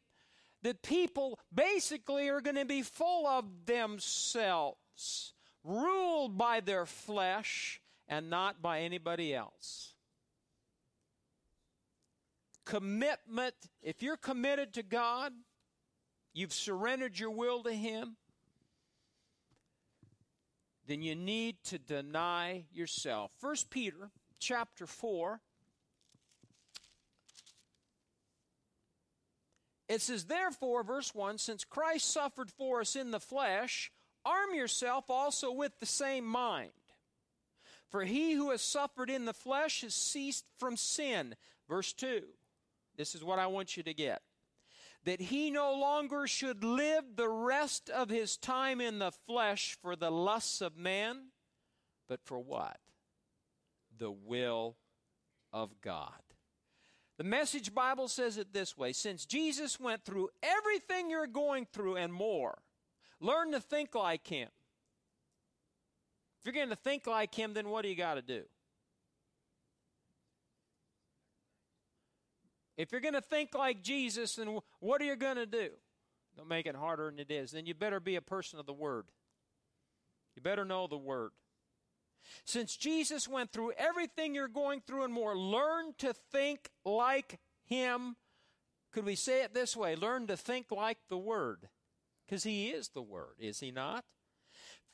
that 0.62 0.82
people 0.82 1.36
basically 1.52 2.28
are 2.28 2.40
going 2.40 2.56
to 2.56 2.64
be 2.64 2.82
full 2.82 3.26
of 3.26 3.44
themselves, 3.66 5.34
ruled 5.64 6.38
by 6.38 6.60
their 6.60 6.86
flesh 6.86 7.80
and 8.06 8.30
not 8.30 8.62
by 8.62 8.82
anybody 8.82 9.34
else. 9.34 9.94
Commitment, 12.64 13.54
if 13.82 14.00
you're 14.00 14.16
committed 14.16 14.74
to 14.74 14.84
God, 14.84 15.32
you've 16.32 16.52
surrendered 16.52 17.18
your 17.18 17.30
will 17.30 17.62
to 17.62 17.72
Him, 17.72 18.16
then 20.86 21.02
you 21.02 21.14
need 21.14 21.56
to 21.64 21.78
deny 21.78 22.64
yourself. 22.72 23.32
1 23.40 23.54
Peter 23.70 24.10
chapter 24.38 24.86
4 24.86 25.40
It 29.90 30.00
says, 30.00 30.26
Therefore, 30.26 30.84
verse 30.84 31.12
1 31.16 31.38
Since 31.38 31.64
Christ 31.64 32.12
suffered 32.12 32.48
for 32.52 32.80
us 32.80 32.94
in 32.94 33.10
the 33.10 33.18
flesh, 33.18 33.90
arm 34.24 34.54
yourself 34.54 35.10
also 35.10 35.50
with 35.50 35.72
the 35.80 35.86
same 35.86 36.24
mind. 36.24 36.70
For 37.90 38.04
he 38.04 38.34
who 38.34 38.50
has 38.50 38.62
suffered 38.62 39.10
in 39.10 39.24
the 39.24 39.32
flesh 39.32 39.80
has 39.80 39.94
ceased 39.94 40.44
from 40.60 40.76
sin. 40.76 41.34
Verse 41.68 41.92
2. 41.92 42.22
This 42.96 43.16
is 43.16 43.24
what 43.24 43.40
I 43.40 43.48
want 43.48 43.76
you 43.76 43.82
to 43.82 43.92
get. 43.92 44.22
That 45.04 45.20
he 45.20 45.50
no 45.50 45.74
longer 45.74 46.26
should 46.26 46.62
live 46.62 47.16
the 47.16 47.28
rest 47.28 47.88
of 47.88 48.10
his 48.10 48.36
time 48.36 48.80
in 48.80 48.98
the 48.98 49.12
flesh 49.26 49.76
for 49.80 49.96
the 49.96 50.10
lusts 50.10 50.60
of 50.60 50.76
man, 50.76 51.28
but 52.08 52.20
for 52.22 52.38
what? 52.38 52.78
The 53.96 54.10
will 54.10 54.76
of 55.52 55.80
God. 55.80 56.20
The 57.20 57.24
Message 57.24 57.74
Bible 57.74 58.08
says 58.08 58.38
it 58.38 58.52
this 58.52 58.78
way 58.78 58.92
Since 58.92 59.26
Jesus 59.26 59.78
went 59.78 60.04
through 60.04 60.30
everything 60.42 61.10
you're 61.10 61.26
going 61.26 61.66
through 61.72 61.96
and 61.96 62.12
more, 62.12 62.62
learn 63.20 63.52
to 63.52 63.60
think 63.60 63.94
like 63.94 64.26
Him. 64.26 64.48
If 66.38 66.46
you're 66.46 66.54
going 66.54 66.70
to 66.70 66.76
think 66.76 67.06
like 67.06 67.34
Him, 67.34 67.52
then 67.52 67.68
what 67.68 67.82
do 67.82 67.88
you 67.90 67.94
got 67.94 68.14
to 68.14 68.22
do? 68.22 68.44
If 72.80 72.92
you're 72.92 73.02
going 73.02 73.12
to 73.12 73.20
think 73.20 73.54
like 73.54 73.82
Jesus, 73.82 74.36
then 74.36 74.58
what 74.78 75.02
are 75.02 75.04
you 75.04 75.14
going 75.14 75.36
to 75.36 75.44
do? 75.44 75.68
Don't 76.34 76.48
make 76.48 76.64
it 76.64 76.74
harder 76.74 77.10
than 77.10 77.18
it 77.18 77.30
is. 77.30 77.50
Then 77.50 77.66
you 77.66 77.74
better 77.74 78.00
be 78.00 78.16
a 78.16 78.22
person 78.22 78.58
of 78.58 78.64
the 78.64 78.72
Word. 78.72 79.04
You 80.34 80.40
better 80.40 80.64
know 80.64 80.86
the 80.86 80.96
Word. 80.96 81.32
Since 82.46 82.76
Jesus 82.76 83.28
went 83.28 83.52
through 83.52 83.72
everything 83.76 84.34
you're 84.34 84.48
going 84.48 84.80
through 84.86 85.04
and 85.04 85.12
more, 85.12 85.36
learn 85.36 85.92
to 85.98 86.14
think 86.32 86.70
like 86.82 87.38
Him. 87.66 88.16
Could 88.92 89.04
we 89.04 89.14
say 89.14 89.42
it 89.42 89.52
this 89.52 89.76
way? 89.76 89.94
Learn 89.94 90.26
to 90.28 90.36
think 90.36 90.70
like 90.70 90.98
the 91.10 91.18
Word. 91.18 91.68
Because 92.24 92.44
He 92.44 92.68
is 92.68 92.88
the 92.88 93.02
Word, 93.02 93.34
is 93.38 93.60
He 93.60 93.70
not? 93.70 94.06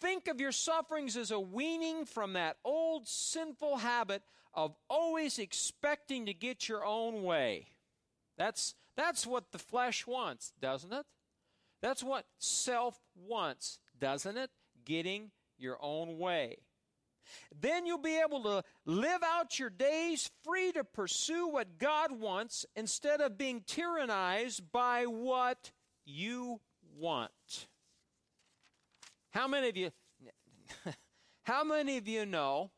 Think 0.00 0.26
of 0.26 0.40
your 0.40 0.52
sufferings 0.52 1.16
as 1.16 1.30
a 1.30 1.38
weaning 1.38 2.04
from 2.04 2.32
that 2.32 2.56
old 2.64 3.06
sinful 3.06 3.76
habit 3.76 4.22
of 4.52 4.74
always 4.90 5.38
expecting 5.38 6.26
to 6.26 6.34
get 6.34 6.68
your 6.68 6.84
own 6.84 7.22
way. 7.22 7.68
That's, 8.36 8.74
that's 8.96 9.26
what 9.26 9.52
the 9.52 9.58
flesh 9.58 10.06
wants, 10.06 10.52
doesn't 10.60 10.92
it? 10.92 11.06
That's 11.82 12.02
what 12.02 12.26
self 12.38 12.98
wants, 13.14 13.78
doesn't 13.98 14.36
it? 14.36 14.50
Getting 14.84 15.30
your 15.58 15.78
own 15.80 16.18
way. 16.18 16.58
Then 17.60 17.86
you'll 17.86 17.98
be 17.98 18.20
able 18.20 18.42
to 18.44 18.62
live 18.84 19.22
out 19.24 19.58
your 19.58 19.70
days 19.70 20.30
free 20.44 20.72
to 20.72 20.84
pursue 20.84 21.48
what 21.48 21.78
God 21.78 22.12
wants 22.12 22.64
instead 22.76 23.20
of 23.20 23.36
being 23.36 23.62
tyrannized 23.62 24.62
by 24.72 25.04
what 25.04 25.72
you 26.04 26.60
want. 26.96 27.66
How 29.30 29.48
many 29.48 29.68
of 29.68 29.76
you 29.76 29.90
how 31.42 31.62
many 31.64 31.98
of 31.98 32.08
you 32.08 32.26
know 32.26 32.70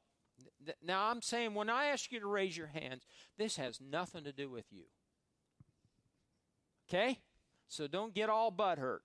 now 0.82 1.06
I'm 1.06 1.22
saying 1.22 1.54
when 1.54 1.70
I 1.70 1.86
ask 1.86 2.10
you 2.12 2.20
to 2.20 2.26
raise 2.26 2.56
your 2.56 2.66
hands, 2.66 3.04
this 3.36 3.56
has 3.56 3.80
nothing 3.80 4.24
to 4.24 4.32
do 4.32 4.50
with 4.50 4.66
you. 4.70 4.84
Okay? 6.88 7.20
So 7.68 7.86
don't 7.86 8.14
get 8.14 8.30
all 8.30 8.50
butt 8.50 8.78
hurt. 8.78 9.02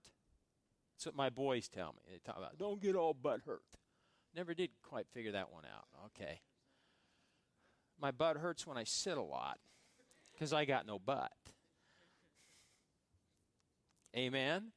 That's 0.96 1.08
what 1.08 1.16
my 1.16 1.30
boys 1.30 1.68
tell 1.68 1.94
me. 1.94 2.02
They 2.10 2.20
talk 2.20 2.38
about 2.38 2.58
don't 2.58 2.82
get 2.82 2.96
all 2.96 3.14
butt 3.14 3.42
hurt. 3.46 3.64
Never 4.36 4.54
did 4.54 4.70
quite 4.82 5.08
figure 5.14 5.34
that 5.34 5.52
one 5.52 5.64
out. 5.66 5.86
Okay. 6.08 6.42
My 8.00 8.12
butt 8.12 8.38
hurts 8.38 8.66
when 8.66 8.78
I 8.78 8.84
sit 8.84 9.18
a 9.18 9.22
lot 9.22 9.60
because 10.32 10.54
I 10.54 10.66
got 10.66 10.88
no 10.88 10.98
butt. 10.98 11.32
Amen. 14.16 14.72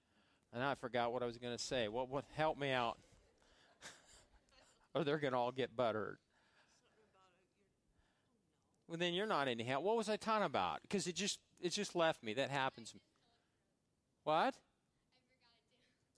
And 0.52 0.64
I 0.64 0.74
forgot 0.74 1.12
what 1.12 1.22
I 1.22 1.26
was 1.26 1.38
going 1.38 1.56
to 1.56 1.62
say. 1.62 1.88
What 1.88 2.08
what 2.08 2.24
help 2.34 2.58
me 2.58 2.70
out? 2.70 2.98
or 4.94 5.04
they're 5.04 5.18
going 5.18 5.32
to 5.32 5.38
all 5.38 5.52
get 5.52 5.76
butt 5.76 5.94
hurt. 5.94 6.18
Well, 8.88 8.98
then 8.98 9.14
you're 9.14 9.26
not 9.26 9.48
anyhow. 9.48 9.80
What 9.80 9.96
was 9.96 10.08
I 10.08 10.16
talking 10.16 10.46
about? 10.46 10.80
Because 10.82 11.06
it 11.06 11.14
just 11.16 11.40
it 11.66 11.70
just 11.70 11.96
left 11.96 12.22
me. 12.22 12.32
That 12.34 12.50
happens. 12.50 12.94
What? 14.22 14.54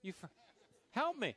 You 0.01 0.13
for, 0.13 0.29
help 0.91 1.17
me. 1.17 1.35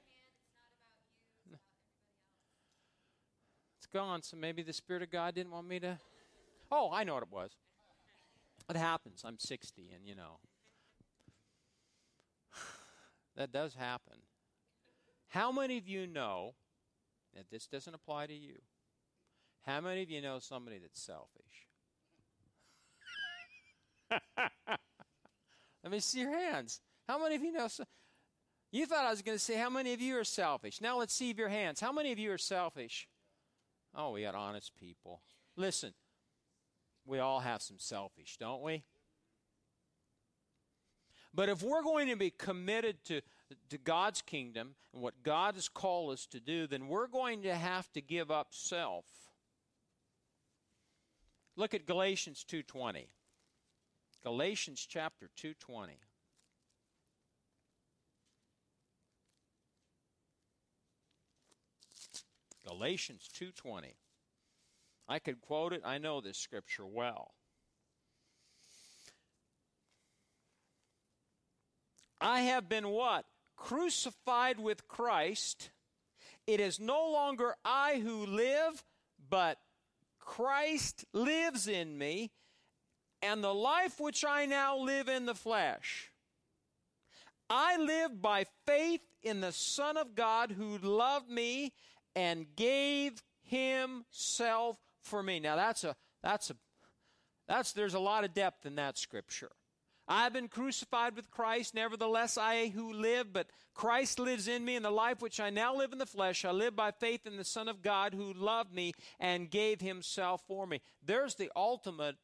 It's 3.78 3.86
gone, 3.92 4.22
so 4.22 4.36
maybe 4.36 4.62
the 4.62 4.72
Spirit 4.72 5.02
of 5.02 5.10
God 5.10 5.34
didn't 5.34 5.50
want 5.50 5.66
me 5.66 5.80
to. 5.80 5.98
Oh, 6.70 6.90
I 6.92 7.04
know 7.04 7.14
what 7.14 7.22
it 7.24 7.32
was. 7.32 7.50
It 8.70 8.76
happens. 8.76 9.22
I'm 9.24 9.38
60, 9.38 9.90
and 9.94 10.06
you 10.06 10.14
know. 10.14 10.38
that 13.36 13.50
does 13.50 13.74
happen. 13.74 14.18
How 15.28 15.50
many 15.50 15.78
of 15.78 15.88
you 15.88 16.06
know 16.06 16.54
that 17.34 17.50
this 17.50 17.66
doesn't 17.66 17.94
apply 17.94 18.26
to 18.26 18.34
you? 18.34 18.56
How 19.62 19.80
many 19.80 20.02
of 20.02 20.10
you 20.10 20.20
know 20.20 20.38
somebody 20.38 20.78
that's 20.78 21.00
selfish? 21.00 21.71
Let 25.82 25.90
me 25.92 26.00
see 26.00 26.20
your 26.20 26.36
hands. 26.36 26.80
How 27.08 27.22
many 27.22 27.34
of 27.34 27.42
you 27.42 27.52
know? 27.52 27.68
You 28.70 28.86
thought 28.86 29.04
I 29.04 29.10
was 29.10 29.22
going 29.22 29.36
to 29.36 29.42
say, 29.42 29.56
How 29.56 29.70
many 29.70 29.92
of 29.92 30.00
you 30.00 30.18
are 30.18 30.24
selfish? 30.24 30.80
Now 30.80 30.98
let's 30.98 31.12
see 31.12 31.32
your 31.32 31.48
hands. 31.48 31.80
How 31.80 31.92
many 31.92 32.12
of 32.12 32.18
you 32.18 32.32
are 32.32 32.38
selfish? 32.38 33.08
Oh, 33.94 34.12
we 34.12 34.22
got 34.22 34.34
honest 34.34 34.72
people. 34.78 35.20
Listen, 35.56 35.92
we 37.04 37.18
all 37.18 37.40
have 37.40 37.60
some 37.60 37.78
selfish, 37.78 38.36
don't 38.38 38.62
we? 38.62 38.84
But 41.34 41.48
if 41.48 41.62
we're 41.62 41.82
going 41.82 42.08
to 42.08 42.16
be 42.16 42.30
committed 42.30 43.04
to, 43.06 43.20
to 43.70 43.78
God's 43.78 44.22
kingdom 44.22 44.74
and 44.92 45.02
what 45.02 45.22
God 45.22 45.54
has 45.54 45.68
called 45.68 46.12
us 46.12 46.26
to 46.26 46.40
do, 46.40 46.66
then 46.66 46.88
we're 46.88 47.06
going 47.06 47.42
to 47.42 47.54
have 47.54 47.90
to 47.92 48.00
give 48.00 48.30
up 48.30 48.48
self. 48.50 49.04
Look 51.56 51.74
at 51.74 51.86
Galatians 51.86 52.44
2:20. 52.48 53.08
Galatians 54.22 54.86
chapter 54.88 55.28
2:20. 55.36 55.98
Galatians 62.64 63.28
2:20. 63.28 63.96
I 65.08 65.18
could 65.18 65.40
quote 65.40 65.72
it. 65.72 65.82
I 65.84 65.98
know 65.98 66.20
this 66.20 66.38
scripture 66.38 66.86
well. 66.86 67.34
I 72.20 72.42
have 72.42 72.68
been 72.68 72.88
what? 72.88 73.26
Crucified 73.56 74.60
with 74.60 74.86
Christ. 74.86 75.70
It 76.46 76.60
is 76.60 76.78
no 76.78 77.10
longer 77.10 77.56
I 77.64 77.98
who 77.98 78.24
live, 78.24 78.84
but 79.18 79.58
Christ 80.20 81.04
lives 81.12 81.66
in 81.66 81.98
me, 81.98 82.30
and 83.22 83.42
the 83.42 83.54
life 83.54 84.00
which 84.00 84.24
I 84.24 84.46
now 84.46 84.78
live 84.78 85.08
in 85.08 85.26
the 85.26 85.34
flesh. 85.34 86.10
I 87.48 87.76
live 87.76 88.20
by 88.20 88.46
faith 88.66 89.02
in 89.22 89.40
the 89.40 89.52
Son 89.52 89.96
of 89.96 90.14
God 90.14 90.52
who 90.52 90.78
loved 90.78 91.30
me 91.30 91.72
and 92.16 92.46
gave 92.56 93.22
himself 93.42 94.78
for 95.02 95.22
me. 95.22 95.40
Now 95.40 95.56
that's 95.56 95.84
a 95.84 95.94
that's 96.22 96.50
a 96.50 96.56
that's 97.46 97.72
there's 97.72 97.94
a 97.94 98.00
lot 98.00 98.24
of 98.24 98.34
depth 98.34 98.66
in 98.66 98.76
that 98.76 98.98
scripture. 98.98 99.50
I've 100.08 100.32
been 100.32 100.48
crucified 100.48 101.14
with 101.14 101.30
Christ, 101.30 101.74
nevertheless 101.74 102.36
I 102.36 102.68
who 102.68 102.92
live, 102.92 103.32
but 103.32 103.46
Christ 103.72 104.18
lives 104.18 104.48
in 104.48 104.64
me, 104.64 104.74
and 104.74 104.84
the 104.84 104.90
life 104.90 105.22
which 105.22 105.38
I 105.38 105.50
now 105.50 105.76
live 105.76 105.92
in 105.92 105.98
the 105.98 106.06
flesh, 106.06 106.44
I 106.44 106.50
live 106.50 106.74
by 106.74 106.90
faith 106.90 107.26
in 107.26 107.36
the 107.36 107.44
Son 107.44 107.68
of 107.68 107.82
God 107.82 108.12
who 108.12 108.32
loved 108.32 108.74
me 108.74 108.94
and 109.20 109.50
gave 109.50 109.80
himself 109.80 110.42
for 110.46 110.66
me. 110.66 110.80
There's 111.04 111.36
the 111.36 111.50
ultimate 111.54 112.16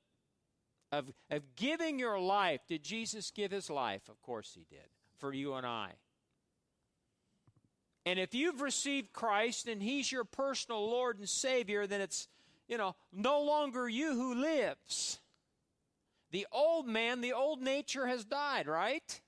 of, 0.92 1.12
of 1.30 1.42
giving 1.56 1.98
your 1.98 2.18
life. 2.18 2.60
Did 2.68 2.82
Jesus 2.82 3.30
give 3.30 3.50
his 3.50 3.70
life? 3.70 4.08
Of 4.08 4.20
course 4.22 4.52
he 4.54 4.66
did, 4.68 4.88
for 5.18 5.32
you 5.32 5.54
and 5.54 5.66
I. 5.66 5.92
And 8.06 8.18
if 8.18 8.34
you've 8.34 8.62
received 8.62 9.12
Christ 9.12 9.68
and 9.68 9.82
He's 9.82 10.10
your 10.10 10.24
personal 10.24 10.88
Lord 10.88 11.18
and 11.18 11.28
Savior, 11.28 11.86
then 11.86 12.00
it's, 12.00 12.28
you 12.66 12.78
know, 12.78 12.96
no 13.12 13.42
longer 13.42 13.86
you 13.86 14.14
who 14.14 14.34
lives. 14.34 15.20
The 16.30 16.46
old 16.52 16.86
man, 16.86 17.20
the 17.20 17.32
old 17.32 17.60
nature 17.60 18.06
has 18.06 18.24
died, 18.24 18.66
right? 18.66 19.20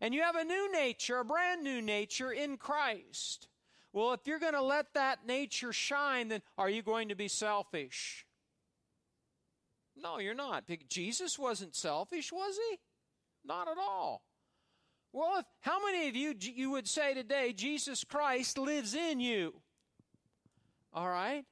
And 0.00 0.14
you 0.14 0.22
have 0.22 0.36
a 0.36 0.44
new 0.44 0.70
nature, 0.72 1.18
a 1.18 1.24
brand 1.24 1.62
new 1.62 1.80
nature 1.80 2.30
in 2.30 2.58
Christ. 2.58 3.48
Well, 3.92 4.12
if 4.12 4.20
you're 4.26 4.38
going 4.38 4.52
to 4.52 4.62
let 4.62 4.92
that 4.94 5.26
nature 5.26 5.72
shine, 5.72 6.28
then 6.28 6.42
are 6.58 6.68
you 6.68 6.82
going 6.82 7.08
to 7.08 7.14
be 7.14 7.28
selfish? 7.28 8.25
No, 9.96 10.18
you're 10.18 10.34
not. 10.34 10.64
Jesus 10.88 11.38
wasn't 11.38 11.74
selfish, 11.74 12.32
was 12.32 12.58
he? 12.70 12.78
Not 13.44 13.68
at 13.68 13.78
all. 13.78 14.22
Well, 15.12 15.38
if, 15.38 15.46
how 15.60 15.84
many 15.84 16.08
of 16.08 16.16
you 16.16 16.34
you 16.38 16.70
would 16.72 16.86
say 16.86 17.14
today 17.14 17.54
Jesus 17.54 18.04
Christ 18.04 18.58
lives 18.58 18.94
in 18.94 19.20
you? 19.20 19.54
All 20.92 21.08
right? 21.08 21.44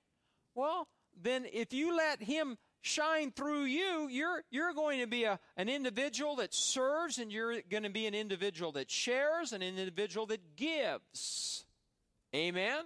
Well, 0.55 0.89
then 1.21 1.47
if 1.53 1.73
you 1.73 1.97
let 1.97 2.23
him 2.23 2.59
shine 2.83 3.33
through 3.33 3.65
you, 3.65 4.09
you're, 4.09 4.43
you're 4.51 4.75
going 4.75 5.01
to 5.01 5.07
be 5.07 5.25
a, 5.25 5.41
an 5.57 5.71
individual 5.71 6.37
that 6.37 6.53
serves 6.53 7.19
and 7.19 7.33
you're 7.33 7.63
going 7.71 7.85
to 7.85 7.91
be 7.91 8.07
an 8.07 8.15
individual 8.15 8.73
that 8.73 8.91
shares, 8.91 9.53
and 9.53 9.63
an 9.63 9.79
individual 9.79 10.27
that 10.27 10.57
gives. 10.57 11.65
Amen? 12.35 12.85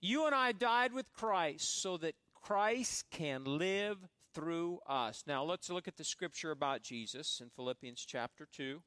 You 0.00 0.26
and 0.26 0.34
I 0.34 0.50
died 0.50 0.92
with 0.92 1.06
Christ 1.12 1.80
so 1.80 1.96
that 1.98 2.16
Christ 2.42 3.04
can 3.10 3.44
live 3.44 3.98
through 4.34 4.80
us. 4.88 5.22
Now 5.28 5.44
let's 5.44 5.70
look 5.70 5.86
at 5.86 5.96
the 5.96 6.04
scripture 6.04 6.50
about 6.50 6.82
Jesus 6.82 7.40
in 7.40 7.50
Philippians 7.54 8.04
chapter 8.04 8.48
2. 8.52 8.82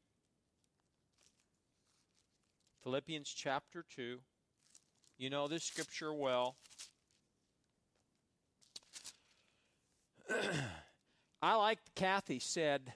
Philippians 2.83 3.29
chapter 3.29 3.85
2. 3.95 4.19
You 5.17 5.29
know 5.29 5.47
this 5.47 5.63
scripture 5.63 6.13
well. 6.13 6.57
I 11.41 11.55
like 11.55 11.79
Kathy 11.95 12.39
said, 12.39 12.93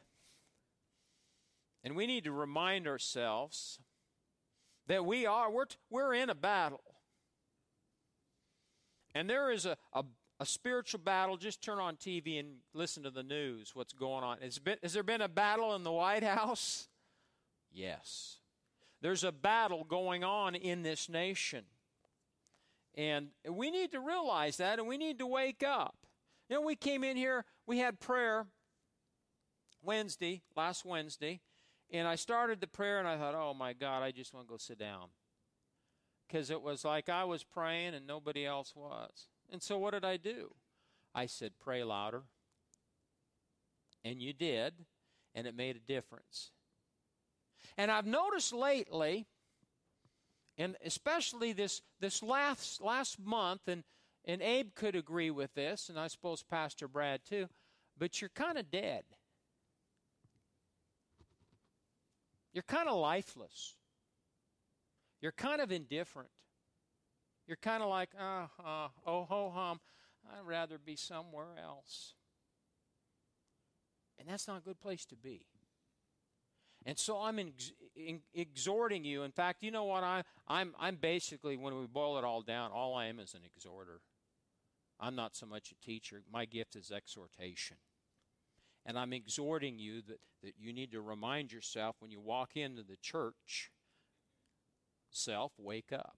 and 1.84 1.96
we 1.96 2.06
need 2.06 2.26
to 2.26 2.34
remind 2.34 2.86
ourselves 2.86 3.80
that 4.88 5.06
we 5.06 5.26
are, 5.26 5.50
we're, 5.50 5.68
we're 5.90 6.14
in 6.14 6.30
a 6.30 6.36
battle. 6.36 6.82
And 9.16 9.30
there 9.30 9.52
is 9.52 9.66
a, 9.66 9.78
a, 9.94 10.04
a, 10.40 10.46
spiritual 10.46 11.00
battle. 11.04 11.38
Just 11.38 11.62
turn 11.62 11.80
on 11.80 11.96
TV 11.96 12.40
and 12.40 12.56
listen 12.74 13.04
to 13.04 13.10
the 13.10 13.24
news, 13.24 13.76
what's 13.76 13.94
going 13.94 14.24
on. 14.24 14.38
Has, 14.42 14.60
been, 14.60 14.78
has 14.82 14.94
there 14.94 15.04
been 15.04 15.22
a 15.22 15.28
battle 15.28 15.76
in 15.76 15.84
the 15.84 15.92
White 15.92 16.24
House? 16.24 16.88
Yes. 17.72 18.38
There's 19.02 19.24
a 19.24 19.32
battle 19.32 19.84
going 19.84 20.24
on 20.24 20.56
in 20.56 20.84
this 20.84 21.10
nation. 21.10 21.66
And 22.96 23.28
we 23.50 23.72
need 23.72 23.92
to 23.92 24.00
realize 24.00 24.58
that 24.58 24.80
and 24.80 24.88
we 24.88 24.98
need 24.98 25.20
to 25.20 25.28
wake 25.28 25.64
up. 25.64 25.96
You 26.50 26.56
know, 26.56 26.62
we 26.62 26.76
came 26.76 27.04
in 27.04 27.16
here, 27.16 27.46
we 27.68 27.78
had 27.78 28.00
prayer 28.00 28.48
Wednesday, 29.84 30.42
last 30.56 30.84
Wednesday, 30.84 31.40
and 31.92 32.08
I 32.08 32.16
started 32.16 32.60
the 32.60 32.68
prayer 32.68 33.00
and 33.00 33.08
I 33.08 33.18
thought, 33.18 33.36
oh 33.36 33.54
my 33.54 33.74
God, 33.74 34.04
I 34.04 34.12
just 34.12 34.34
want 34.34 34.48
to 34.48 34.52
go 34.52 34.58
sit 34.58 34.80
down. 34.80 35.08
Because 36.28 36.50
it 36.50 36.62
was 36.62 36.84
like 36.84 37.10
I 37.10 37.24
was 37.24 37.44
praying 37.44 37.94
and 37.94 38.06
nobody 38.06 38.46
else 38.46 38.74
was. 38.76 39.28
And 39.52 39.62
so 39.62 39.78
what 39.78 39.94
did 39.94 40.06
I 40.06 40.18
do? 40.18 40.54
I 41.14 41.26
said, 41.26 41.54
pray 41.60 41.84
louder. 41.84 42.24
And 44.04 44.22
you 44.22 44.34
did, 44.34 44.74
and 45.36 45.48
it 45.48 45.56
made 45.56 45.76
a 45.76 45.80
difference. 45.80 46.52
And 47.78 47.92
I've 47.92 48.06
noticed 48.06 48.54
lately, 48.54 49.26
and 50.58 50.76
especially 50.86 51.54
this, 51.54 51.82
this 52.00 52.24
last, 52.24 52.82
last 52.82 53.20
month, 53.20 53.68
and 53.68 53.84
and 54.26 54.42
Abe 54.42 54.76
could 54.76 54.96
agree 54.96 55.32
with 55.32 55.54
this, 55.56 55.90
and 55.90 56.00
I 56.00 56.08
suppose 56.08 56.44
Pastor 56.44 56.88
Brad 56.88 57.22
too, 57.28 57.48
but 57.98 58.22
you're 58.22 58.30
kind 58.30 58.58
of 58.58 58.70
dead. 58.70 59.04
You're 62.54 62.64
kind 62.64 62.90
of 62.90 62.98
lifeless. 62.98 63.76
You're 65.22 65.32
kind 65.32 65.62
of 65.62 65.72
indifferent. 65.72 66.30
You're 67.50 67.58
kind 67.58 67.82
of 67.82 67.90
like, 67.90 68.10
uh, 68.16 68.46
uh, 68.64 68.90
oh 69.08 69.24
ho 69.24 69.52
hum, 69.52 69.80
I'd 70.32 70.46
rather 70.46 70.78
be 70.78 70.96
somewhere 70.96 71.56
else. 71.60 72.14
And 74.20 74.30
that's 74.30 74.48
not 74.48 74.60
a 74.60 74.62
good 74.62 74.80
place 74.80 75.04
to 75.06 75.16
be. 75.16 75.48
And 76.86 76.96
so 77.00 77.18
I'm 77.18 77.40
ex- 77.40 77.72
in, 77.96 78.22
exhorting 78.36 79.04
you. 79.04 79.24
In 79.24 79.32
fact, 79.32 79.64
you 79.64 79.72
know 79.72 79.86
what? 79.86 80.04
I, 80.04 80.22
I'm, 80.48 80.76
I'm 80.80 80.98
basically, 80.98 81.58
when 81.58 81.76
we 81.80 81.88
boil 81.88 82.20
it 82.20 82.24
all 82.24 82.44
down, 82.44 82.70
all 82.72 82.94
I 82.94 83.08
am 83.08 83.20
is 83.20 83.34
an 83.34 83.42
exhorter. 83.44 84.02
I'm 85.00 85.16
not 85.16 85.36
so 85.36 85.48
much 85.48 85.72
a 85.72 85.84
teacher. 85.84 86.22
My 86.32 86.46
gift 86.46 86.76
is 86.76 86.92
exhortation. 86.92 87.78
And 88.86 88.96
I'm 88.96 89.12
exhorting 89.12 89.80
you 89.80 90.04
that, 90.04 90.20
that 90.44 90.54
you 90.60 90.72
need 90.72 90.92
to 90.92 91.02
remind 91.02 91.52
yourself 91.52 91.96
when 91.98 92.12
you 92.12 92.20
walk 92.20 92.56
into 92.56 92.84
the 92.84 92.98
church 93.02 93.72
self, 95.10 95.54
wake 95.58 95.92
up. 95.92 96.18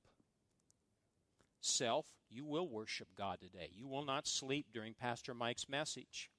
Self, 1.62 2.08
you 2.30 2.44
will 2.44 2.68
worship 2.68 3.10
God 3.16 3.40
today. 3.40 3.70
You 3.72 3.88
will 3.88 4.04
not 4.04 4.28
sleep 4.28 4.68
during 4.74 4.94
Pastor 4.94 5.34
Mike's 5.34 5.70
message. 5.70 6.30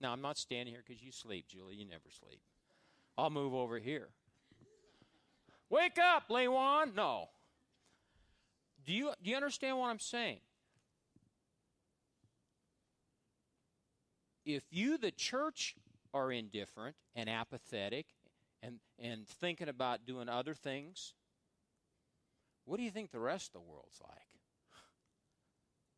Now, 0.00 0.12
I'm 0.12 0.22
not 0.22 0.38
standing 0.38 0.72
here 0.72 0.82
because 0.86 1.02
you 1.02 1.12
sleep, 1.12 1.46
Julie. 1.48 1.74
You 1.74 1.84
never 1.84 2.08
sleep. 2.10 2.40
I'll 3.16 3.30
move 3.30 3.54
over 3.54 3.78
here. 3.78 4.08
Wake 5.68 5.98
up, 5.98 6.28
Lewan. 6.30 6.94
No. 6.94 7.28
Do 8.86 8.92
you, 8.92 9.12
do 9.22 9.30
you 9.30 9.36
understand 9.36 9.76
what 9.78 9.88
I'm 9.88 9.98
saying? 9.98 10.38
If 14.46 14.62
you, 14.70 14.96
the 14.96 15.10
church, 15.10 15.74
are 16.14 16.32
indifferent 16.32 16.96
and 17.14 17.28
apathetic 17.28 18.06
and, 18.62 18.76
and 18.98 19.26
thinking 19.26 19.68
about 19.68 20.06
doing 20.06 20.28
other 20.28 20.54
things, 20.54 21.12
what 22.68 22.76
do 22.76 22.82
you 22.82 22.90
think 22.90 23.10
the 23.10 23.18
rest 23.18 23.48
of 23.48 23.52
the 23.54 23.68
world's 23.70 23.98
like? 24.02 24.28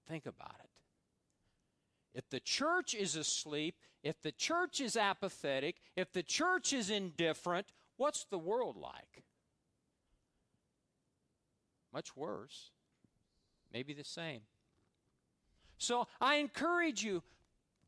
Think 0.09 0.27
about 0.27 0.55
it. 0.63 0.71
If 2.15 2.29
the 2.31 2.39
church 2.39 2.95
is 2.95 3.17
asleep, 3.17 3.75
if 4.05 4.23
the 4.23 4.31
church 4.31 4.81
is 4.81 4.97
apathetic, 4.97 5.77
if 5.97 6.13
the 6.13 6.23
church 6.23 6.73
is 6.73 6.89
indifferent, 6.89 7.73
what's 7.97 8.25
the 8.25 8.39
world 8.39 8.77
like? 8.77 9.25
Much 11.93 12.17
worse. 12.17 12.71
Maybe 13.73 13.93
the 13.93 14.05
same. 14.05 14.43
So 15.79 16.07
I 16.21 16.37
encourage 16.37 17.03
you, 17.03 17.23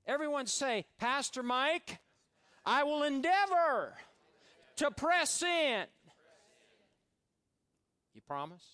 everyone 0.06 0.46
say, 0.46 0.86
Pastor 0.98 1.44
Mike, 1.44 1.98
I 2.66 2.82
will 2.82 3.04
endeavor 3.04 3.94
to 4.76 4.90
press 4.90 5.42
in. 5.42 5.84
You 8.14 8.20
promise? 8.20 8.64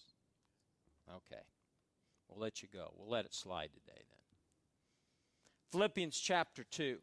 Okay. 1.08 1.42
We'll 2.28 2.40
let 2.40 2.62
you 2.62 2.68
go. 2.72 2.92
We'll 2.96 3.10
let 3.10 3.24
it 3.24 3.34
slide 3.34 3.70
today 3.72 4.00
then. 4.10 4.18
Philippians 5.72 6.18
chapter 6.18 6.64
2. 6.64 6.98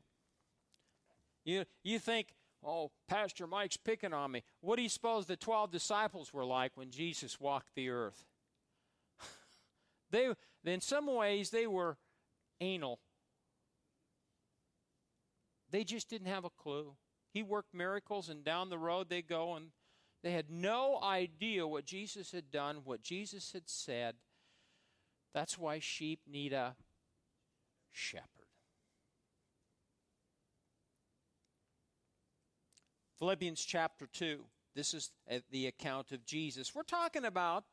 You, 1.45 1.65
you 1.83 1.99
think, 1.99 2.33
oh, 2.63 2.91
Pastor 3.07 3.47
Mike's 3.47 3.77
picking 3.77 4.13
on 4.13 4.31
me. 4.31 4.43
What 4.61 4.77
do 4.77 4.81
you 4.83 4.89
suppose 4.89 5.25
the 5.25 5.35
12 5.35 5.71
disciples 5.71 6.33
were 6.33 6.45
like 6.45 6.71
when 6.75 6.89
Jesus 6.89 7.39
walked 7.39 7.75
the 7.75 7.89
earth? 7.89 8.25
they, 10.11 10.31
in 10.65 10.81
some 10.81 11.07
ways, 11.07 11.51
they 11.51 11.67
were 11.67 11.97
anal. 12.59 12.99
They 15.69 15.83
just 15.83 16.09
didn't 16.09 16.27
have 16.27 16.45
a 16.45 16.49
clue. 16.49 16.93
He 17.31 17.43
worked 17.43 17.73
miracles, 17.73 18.29
and 18.29 18.43
down 18.43 18.69
the 18.69 18.77
road 18.77 19.09
they 19.09 19.21
go, 19.21 19.55
and 19.55 19.67
they 20.25 20.31
had 20.31 20.49
no 20.49 20.99
idea 21.03 21.67
what 21.67 21.85
Jesus 21.85 22.31
had 22.31 22.49
done, 22.49 22.77
what 22.83 23.03
Jesus 23.03 23.51
had 23.53 23.69
said. 23.69 24.15
That's 25.35 25.55
why 25.55 25.77
sheep 25.77 26.21
need 26.25 26.51
a 26.51 26.75
shepherd. 27.91 28.25
Philippians 33.19 33.63
chapter 33.63 34.07
2. 34.11 34.39
This 34.73 34.95
is 34.95 35.11
the 35.51 35.67
account 35.67 36.11
of 36.11 36.25
Jesus. 36.25 36.73
We're 36.73 36.81
talking 36.81 37.25
about 37.25 37.65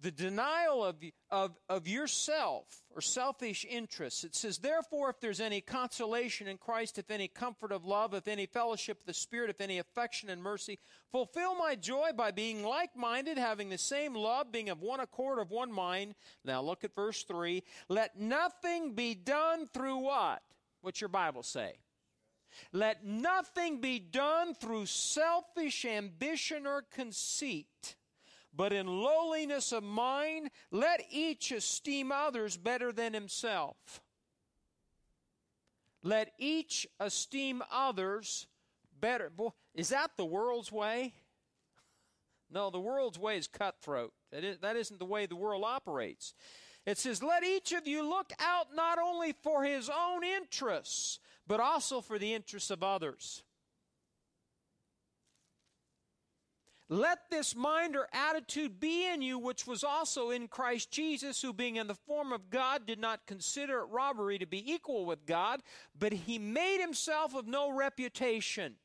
the 0.00 0.10
denial 0.10 0.84
of, 0.84 0.96
of, 1.30 1.56
of 1.68 1.88
yourself 1.88 2.66
or 2.94 3.00
selfish 3.00 3.64
interests. 3.68 4.24
It 4.24 4.34
says, 4.34 4.58
Therefore, 4.58 5.10
if 5.10 5.20
there's 5.20 5.40
any 5.40 5.60
consolation 5.60 6.48
in 6.48 6.58
Christ, 6.58 6.98
if 6.98 7.10
any 7.10 7.28
comfort 7.28 7.72
of 7.72 7.84
love, 7.84 8.12
if 8.12 8.28
any 8.28 8.46
fellowship 8.46 9.00
of 9.00 9.06
the 9.06 9.14
Spirit, 9.14 9.50
if 9.50 9.60
any 9.60 9.78
affection 9.78 10.28
and 10.28 10.42
mercy, 10.42 10.78
fulfill 11.10 11.56
my 11.56 11.74
joy 11.74 12.10
by 12.14 12.30
being 12.30 12.62
like 12.62 12.94
minded, 12.96 13.38
having 13.38 13.70
the 13.70 13.78
same 13.78 14.14
love, 14.14 14.52
being 14.52 14.68
of 14.68 14.82
one 14.82 15.00
accord, 15.00 15.38
of 15.38 15.50
one 15.50 15.72
mind. 15.72 16.14
Now 16.44 16.60
look 16.60 16.84
at 16.84 16.94
verse 16.94 17.22
3. 17.22 17.62
Let 17.88 18.18
nothing 18.20 18.92
be 18.92 19.14
done 19.14 19.66
through 19.66 19.98
what? 19.98 20.42
What's 20.82 21.00
your 21.00 21.08
Bible 21.08 21.42
say? 21.42 21.78
Let 22.72 23.04
nothing 23.04 23.80
be 23.80 23.98
done 23.98 24.54
through 24.54 24.86
selfish 24.86 25.84
ambition 25.84 26.66
or 26.66 26.82
conceit, 26.82 27.95
but 28.56 28.72
in 28.72 28.86
lowliness 28.86 29.72
of 29.72 29.82
mind, 29.82 30.50
let 30.70 31.02
each 31.10 31.52
esteem 31.52 32.10
others 32.10 32.56
better 32.56 32.92
than 32.92 33.12
himself. 33.12 33.76
Let 36.02 36.32
each 36.38 36.86
esteem 36.98 37.62
others 37.70 38.46
better. 39.00 39.28
Boy, 39.28 39.50
is 39.74 39.90
that 39.90 40.12
the 40.16 40.24
world's 40.24 40.72
way? 40.72 41.14
No, 42.50 42.70
the 42.70 42.80
world's 42.80 43.18
way 43.18 43.36
is 43.36 43.48
cutthroat. 43.48 44.12
That, 44.30 44.44
is, 44.44 44.58
that 44.58 44.76
isn't 44.76 44.98
the 44.98 45.04
way 45.04 45.26
the 45.26 45.36
world 45.36 45.64
operates. 45.66 46.34
It 46.86 46.98
says, 46.98 47.22
Let 47.22 47.44
each 47.44 47.72
of 47.72 47.88
you 47.88 48.08
look 48.08 48.32
out 48.38 48.68
not 48.74 48.98
only 48.98 49.34
for 49.42 49.64
his 49.64 49.90
own 49.90 50.22
interests, 50.22 51.18
but 51.46 51.60
also 51.60 52.00
for 52.00 52.18
the 52.18 52.32
interests 52.32 52.70
of 52.70 52.82
others. 52.82 53.42
Let 56.88 57.30
this 57.30 57.56
mind 57.56 57.96
or 57.96 58.08
attitude 58.12 58.78
be 58.78 59.08
in 59.08 59.20
you, 59.20 59.40
which 59.40 59.66
was 59.66 59.82
also 59.82 60.30
in 60.30 60.46
Christ 60.46 60.92
Jesus, 60.92 61.42
who 61.42 61.52
being 61.52 61.76
in 61.76 61.88
the 61.88 61.96
form 61.96 62.32
of 62.32 62.48
God 62.48 62.86
did 62.86 63.00
not 63.00 63.26
consider 63.26 63.80
it 63.80 63.90
robbery 63.90 64.38
to 64.38 64.46
be 64.46 64.72
equal 64.72 65.04
with 65.04 65.26
God, 65.26 65.62
but 65.98 66.12
he 66.12 66.38
made 66.38 66.80
himself 66.80 67.34
of 67.34 67.48
no 67.48 67.72
reputation. 67.72 68.76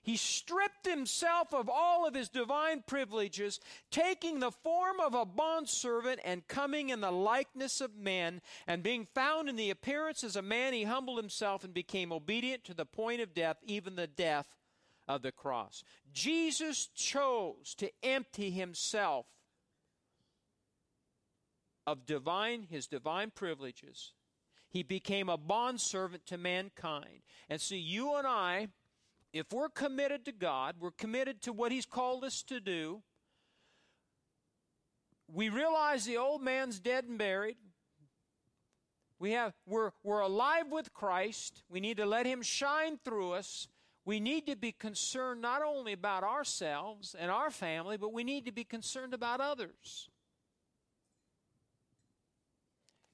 He 0.00 0.16
stripped 0.16 0.86
himself 0.86 1.52
of 1.52 1.68
all 1.68 2.06
of 2.06 2.14
his 2.14 2.30
divine 2.30 2.82
privileges, 2.86 3.60
taking 3.90 4.40
the 4.40 4.50
form 4.50 4.98
of 4.98 5.12
a 5.12 5.26
bondservant 5.26 6.20
and 6.24 6.48
coming 6.48 6.88
in 6.88 7.02
the 7.02 7.10
likeness 7.10 7.82
of 7.82 7.94
men, 7.94 8.40
and 8.66 8.82
being 8.82 9.06
found 9.14 9.50
in 9.50 9.56
the 9.56 9.68
appearance 9.68 10.24
as 10.24 10.34
a 10.34 10.40
man, 10.40 10.72
he 10.72 10.84
humbled 10.84 11.18
himself 11.18 11.62
and 11.62 11.74
became 11.74 12.10
obedient 12.10 12.64
to 12.64 12.72
the 12.72 12.86
point 12.86 13.20
of 13.20 13.34
death, 13.34 13.58
even 13.66 13.96
the 13.96 14.06
death 14.06 14.46
of 15.08 15.22
the 15.22 15.32
cross. 15.32 15.82
Jesus 16.12 16.88
chose 16.94 17.74
to 17.76 17.90
empty 18.02 18.50
himself 18.50 19.26
of 21.86 22.04
divine 22.04 22.64
his 22.64 22.86
divine 22.86 23.30
privileges. 23.34 24.12
He 24.68 24.82
became 24.82 25.30
a 25.30 25.38
bondservant 25.38 26.26
to 26.26 26.36
mankind. 26.36 27.22
And 27.48 27.58
so 27.58 27.74
you 27.74 28.16
and 28.16 28.26
I, 28.26 28.68
if 29.32 29.50
we're 29.50 29.70
committed 29.70 30.26
to 30.26 30.32
God, 30.32 30.76
we're 30.78 30.90
committed 30.90 31.40
to 31.42 31.52
what 31.54 31.72
he's 31.72 31.86
called 31.86 32.24
us 32.24 32.42
to 32.44 32.60
do. 32.60 33.00
We 35.32 35.48
realize 35.48 36.04
the 36.04 36.18
old 36.18 36.42
man's 36.42 36.78
dead 36.78 37.04
and 37.04 37.16
buried. 37.16 37.56
We 39.18 39.32
have 39.32 39.54
we're 39.66 39.92
we're 40.02 40.20
alive 40.20 40.66
with 40.70 40.92
Christ. 40.92 41.62
We 41.70 41.80
need 41.80 41.96
to 41.96 42.06
let 42.06 42.26
him 42.26 42.42
shine 42.42 42.98
through 43.02 43.32
us 43.32 43.68
we 44.08 44.20
need 44.20 44.46
to 44.46 44.56
be 44.56 44.72
concerned 44.72 45.42
not 45.42 45.60
only 45.60 45.92
about 45.92 46.24
ourselves 46.24 47.14
and 47.20 47.30
our 47.30 47.50
family, 47.50 47.98
but 47.98 48.10
we 48.10 48.24
need 48.24 48.46
to 48.46 48.52
be 48.52 48.64
concerned 48.64 49.12
about 49.12 49.38
others. 49.38 50.08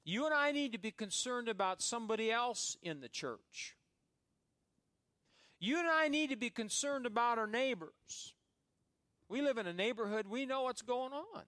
You 0.05 0.23
and 0.23 0.33
I 0.33 0.53
need 0.53 0.71
to 0.71 0.77
be 0.77 0.91
concerned 0.91 1.49
about 1.49 1.81
somebody 1.81 2.31
else 2.31 2.77
in 2.81 3.01
the 3.01 3.09
church. 3.09 3.75
You 5.59 5.79
and 5.79 5.89
I 5.89 6.07
need 6.07 6.29
to 6.29 6.37
be 6.37 6.49
concerned 6.49 7.05
about 7.05 7.39
our 7.39 7.47
neighbors. 7.47 8.33
We 9.27 9.41
live 9.41 9.57
in 9.57 9.67
a 9.67 9.73
neighborhood, 9.73 10.27
we 10.29 10.45
know 10.45 10.61
what's 10.61 10.81
going 10.81 11.11
on. 11.11 11.43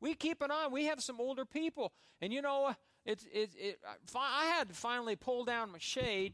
We 0.00 0.14
keep 0.14 0.40
an 0.40 0.50
eye. 0.50 0.68
We 0.72 0.86
have 0.86 1.02
some 1.02 1.20
older 1.20 1.44
people, 1.44 1.92
and 2.22 2.32
you 2.32 2.40
know, 2.40 2.74
it's 3.04 3.26
it, 3.30 3.50
it, 3.58 3.80
I 4.16 4.46
had 4.46 4.68
to 4.68 4.74
finally 4.74 5.14
pull 5.14 5.44
down 5.44 5.72
my 5.72 5.78
shade 5.78 6.32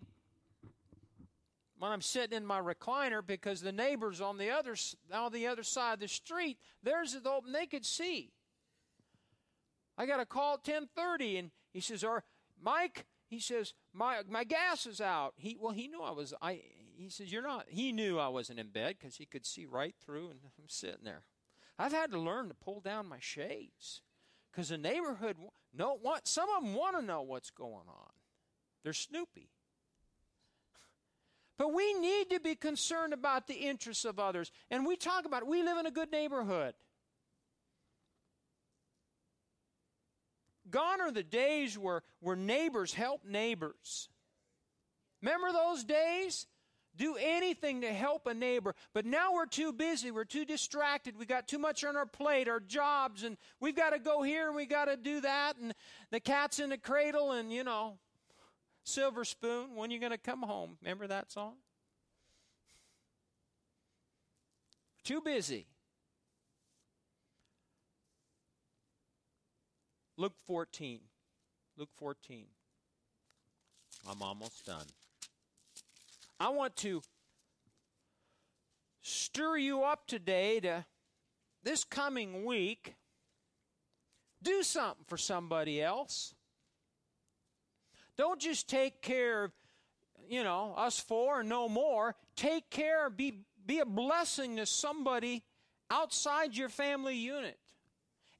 when 1.80 1.92
I'm 1.92 2.02
sitting 2.02 2.36
in 2.36 2.44
my 2.44 2.60
recliner 2.60 3.26
because 3.26 3.62
the 3.62 3.72
neighbors 3.72 4.20
on 4.20 4.36
the 4.36 4.50
other 4.50 4.76
on 5.12 5.32
the 5.32 5.46
other 5.46 5.62
side 5.62 5.94
of 5.94 6.00
the 6.00 6.08
street, 6.08 6.58
theirs 6.82 7.14
is 7.14 7.24
open, 7.24 7.52
they 7.52 7.64
could 7.64 7.86
see. 7.86 8.34
I 9.96 10.04
got 10.04 10.20
a 10.20 10.26
call 10.26 10.54
at 10.54 10.62
10:30 10.64 11.38
and 11.38 11.50
he 11.72 11.80
says, 11.80 12.04
"Or 12.04 12.22
Mike," 12.60 13.06
he 13.30 13.40
says, 13.40 13.72
"My 13.94 14.22
my 14.28 14.44
gas 14.44 14.84
is 14.84 15.00
out." 15.00 15.32
He 15.38 15.56
well, 15.58 15.72
he 15.72 15.88
knew 15.88 16.02
I 16.02 16.10
was 16.10 16.34
I 16.42 16.62
he 16.98 17.08
says, 17.08 17.32
"You're 17.32 17.42
not." 17.42 17.70
He 17.70 17.92
knew 17.92 18.18
I 18.18 18.28
wasn't 18.28 18.60
in 18.60 18.68
bed 18.68 19.00
cuz 19.00 19.16
he 19.16 19.24
could 19.24 19.46
see 19.46 19.64
right 19.64 19.96
through 19.96 20.28
and 20.28 20.40
I'm 20.58 20.68
sitting 20.68 21.04
there. 21.04 21.24
I've 21.78 21.92
had 21.92 22.10
to 22.10 22.18
learn 22.18 22.48
to 22.48 22.54
pull 22.54 22.82
down 22.82 23.06
my 23.06 23.20
shades 23.20 24.02
cuz 24.52 24.68
the 24.68 24.76
neighborhood 24.76 25.38
no 25.72 25.94
want 25.94 26.28
some 26.28 26.50
of 26.50 26.62
them 26.62 26.74
want 26.74 26.96
to 26.96 27.02
know 27.02 27.22
what's 27.22 27.50
going 27.50 27.88
on. 27.88 28.12
They're 28.82 28.92
snoopy. 28.92 29.50
But 31.60 31.74
we 31.74 31.92
need 31.92 32.30
to 32.30 32.40
be 32.40 32.54
concerned 32.54 33.12
about 33.12 33.46
the 33.46 33.52
interests 33.52 34.06
of 34.06 34.18
others. 34.18 34.50
And 34.70 34.86
we 34.86 34.96
talk 34.96 35.26
about 35.26 35.42
it. 35.42 35.46
We 35.46 35.62
live 35.62 35.76
in 35.76 35.84
a 35.84 35.90
good 35.90 36.10
neighborhood. 36.10 36.72
Gone 40.70 41.02
are 41.02 41.12
the 41.12 41.22
days 41.22 41.76
where, 41.76 42.02
where 42.20 42.34
neighbors 42.34 42.94
help 42.94 43.26
neighbors. 43.26 44.08
Remember 45.20 45.52
those 45.52 45.84
days? 45.84 46.46
Do 46.96 47.16
anything 47.20 47.82
to 47.82 47.92
help 47.92 48.26
a 48.26 48.32
neighbor. 48.32 48.74
But 48.94 49.04
now 49.04 49.34
we're 49.34 49.44
too 49.44 49.74
busy. 49.74 50.10
We're 50.10 50.24
too 50.24 50.46
distracted. 50.46 51.18
We 51.18 51.26
got 51.26 51.46
too 51.46 51.58
much 51.58 51.84
on 51.84 51.94
our 51.94 52.06
plate, 52.06 52.48
our 52.48 52.60
jobs, 52.60 53.22
and 53.22 53.36
we've 53.60 53.76
got 53.76 53.90
to 53.90 53.98
go 53.98 54.22
here 54.22 54.46
and 54.46 54.56
we 54.56 54.64
got 54.64 54.86
to 54.86 54.96
do 54.96 55.20
that. 55.20 55.58
And 55.58 55.74
the 56.10 56.20
cat's 56.20 56.58
in 56.58 56.70
the 56.70 56.78
cradle, 56.78 57.32
and 57.32 57.52
you 57.52 57.64
know, 57.64 57.98
Silver 58.84 59.24
Spoon, 59.24 59.74
when 59.74 59.90
you 59.90 59.98
going 59.98 60.12
to 60.12 60.18
come 60.18 60.42
home? 60.42 60.76
Remember 60.82 61.06
that 61.06 61.30
song? 61.30 61.54
Too 65.04 65.20
busy. 65.20 65.66
Luke 70.16 70.34
14. 70.46 71.00
Luke 71.76 71.88
14. 71.96 72.46
I'm 74.08 74.22
almost 74.22 74.66
done. 74.66 74.86
I 76.38 76.48
want 76.48 76.76
to 76.76 77.02
stir 79.02 79.56
you 79.56 79.82
up 79.82 80.06
today 80.06 80.60
to 80.60 80.84
this 81.62 81.84
coming 81.84 82.44
week 82.44 82.94
do 84.42 84.62
something 84.62 85.04
for 85.06 85.18
somebody 85.18 85.82
else. 85.82 86.34
Don't 88.20 88.38
just 88.38 88.68
take 88.68 89.00
care 89.00 89.44
of, 89.44 89.52
you 90.28 90.44
know, 90.44 90.74
us 90.76 91.00
four 91.00 91.40
and 91.40 91.48
no 91.48 91.70
more. 91.70 92.14
Take 92.36 92.68
care, 92.68 93.08
be, 93.08 93.46
be 93.64 93.78
a 93.78 93.86
blessing 93.86 94.56
to 94.56 94.66
somebody 94.66 95.42
outside 95.90 96.54
your 96.54 96.68
family 96.68 97.16
unit. 97.16 97.58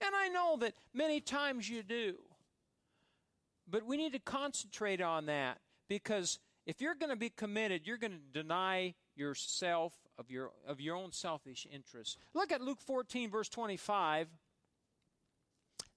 And 0.03 0.15
I 0.15 0.29
know 0.29 0.59
that 0.61 0.75
many 0.93 1.23
times 1.23 1.67
you 1.67 1.83
do. 1.83 2.17
But 3.71 3.87
we 3.87 3.97
need 3.97 4.13
to 4.13 4.19
concentrate 4.19 5.01
on 5.01 5.25
that 5.27 5.57
because 5.89 6.39
if 6.67 6.83
you're 6.83 6.95
going 6.95 7.09
to 7.09 7.17
be 7.17 7.31
committed, 7.31 7.87
you're 7.87 7.97
going 7.97 8.13
to 8.13 8.39
deny 8.39 8.93
yourself 9.17 9.95
of 10.19 10.31
your 10.31 10.51
of 10.69 10.83
your 10.83 10.95
own 10.95 11.11
selfish 11.11 11.67
interests. 11.73 12.19
Look 12.35 12.53
at 12.53 12.61
Luke 12.61 12.83
14 12.83 13.31
verse 13.31 13.49
25. 13.49 14.29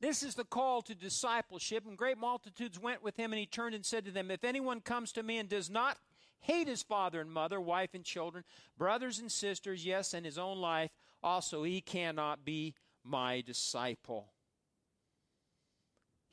This 0.04 0.22
is 0.22 0.36
the 0.36 0.44
call 0.44 0.82
to 0.82 0.94
discipleship. 0.94 1.86
And 1.88 1.98
great 1.98 2.18
multitudes 2.18 2.78
went 2.78 3.02
with 3.02 3.16
him, 3.16 3.32
and 3.32 3.40
he 3.40 3.46
turned 3.46 3.74
and 3.74 3.86
said 3.86 4.04
to 4.04 4.12
them, 4.12 4.32
If 4.32 4.44
anyone 4.44 4.82
comes 4.82 5.14
to 5.14 5.24
me 5.24 5.38
and 5.38 5.48
does 5.48 5.70
not 5.70 5.98
hate 6.42 6.68
his 6.68 6.84
father 6.84 7.22
and 7.22 7.32
mother, 7.32 7.62
wife 7.62 7.92
and 7.94 8.04
children, 8.04 8.44
brothers 8.78 9.20
and 9.20 9.32
sisters, 9.32 9.86
yes, 9.86 10.14
and 10.14 10.26
his 10.26 10.38
own 10.38 10.58
life, 10.58 10.92
also 11.24 11.64
he 11.64 11.80
cannot 11.80 12.44
be 12.44 12.76
my 13.02 13.40
disciple. 13.40 14.34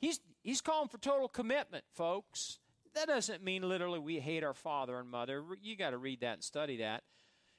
He's, 0.01 0.19
he's 0.43 0.59
calling 0.59 0.89
for 0.89 0.97
total 0.97 1.29
commitment, 1.29 1.85
folks. 1.93 2.59
That 2.93 3.07
doesn't 3.07 3.41
mean 3.41 3.61
literally 3.63 3.99
we 3.99 4.19
hate 4.19 4.43
our 4.43 4.53
father 4.53 4.99
and 4.99 5.09
mother. 5.09 5.41
You 5.61 5.77
got 5.77 5.91
to 5.91 5.97
read 5.97 6.19
that 6.19 6.33
and 6.33 6.43
study 6.43 6.75
that. 6.79 7.03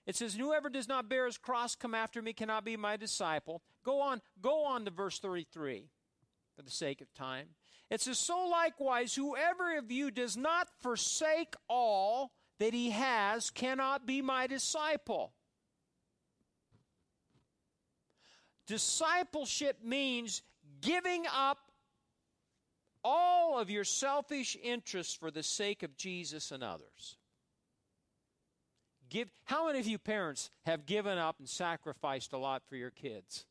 It 0.06 0.16
says, 0.16 0.34
Whoever 0.34 0.68
does 0.68 0.88
not 0.88 1.08
bear 1.08 1.24
his 1.24 1.38
cross 1.38 1.74
come 1.74 1.94
after 1.94 2.20
me 2.20 2.34
cannot 2.34 2.66
be 2.66 2.76
my 2.76 2.98
disciple. 2.98 3.62
Go 3.82 4.02
on, 4.02 4.20
go 4.42 4.66
on 4.66 4.84
to 4.84 4.90
verse 4.90 5.18
33 5.18 5.88
for 6.56 6.62
the 6.62 6.70
sake 6.70 7.00
of 7.00 7.12
time. 7.14 7.48
It 7.90 8.00
says, 8.00 8.18
So 8.18 8.46
likewise, 8.46 9.14
whoever 9.14 9.76
of 9.76 9.90
you 9.90 10.10
does 10.10 10.36
not 10.36 10.68
forsake 10.80 11.54
all 11.68 12.32
that 12.58 12.72
he 12.72 12.90
has 12.90 13.50
cannot 13.50 14.06
be 14.06 14.22
my 14.22 14.46
disciple. 14.46 15.32
Discipleship 18.66 19.78
means 19.84 20.42
giving 20.80 21.24
up 21.34 21.58
all 23.04 23.58
of 23.58 23.68
your 23.68 23.84
selfish 23.84 24.56
interests 24.62 25.14
for 25.14 25.30
the 25.30 25.42
sake 25.42 25.82
of 25.82 25.96
Jesus 25.96 26.52
and 26.52 26.62
others. 26.62 27.16
Give, 29.10 29.28
how 29.44 29.66
many 29.66 29.80
of 29.80 29.86
you 29.86 29.98
parents 29.98 30.50
have 30.64 30.86
given 30.86 31.18
up 31.18 31.36
and 31.38 31.48
sacrificed 31.48 32.32
a 32.32 32.38
lot 32.38 32.62
for 32.68 32.76
your 32.76 32.90
kids? 32.90 33.44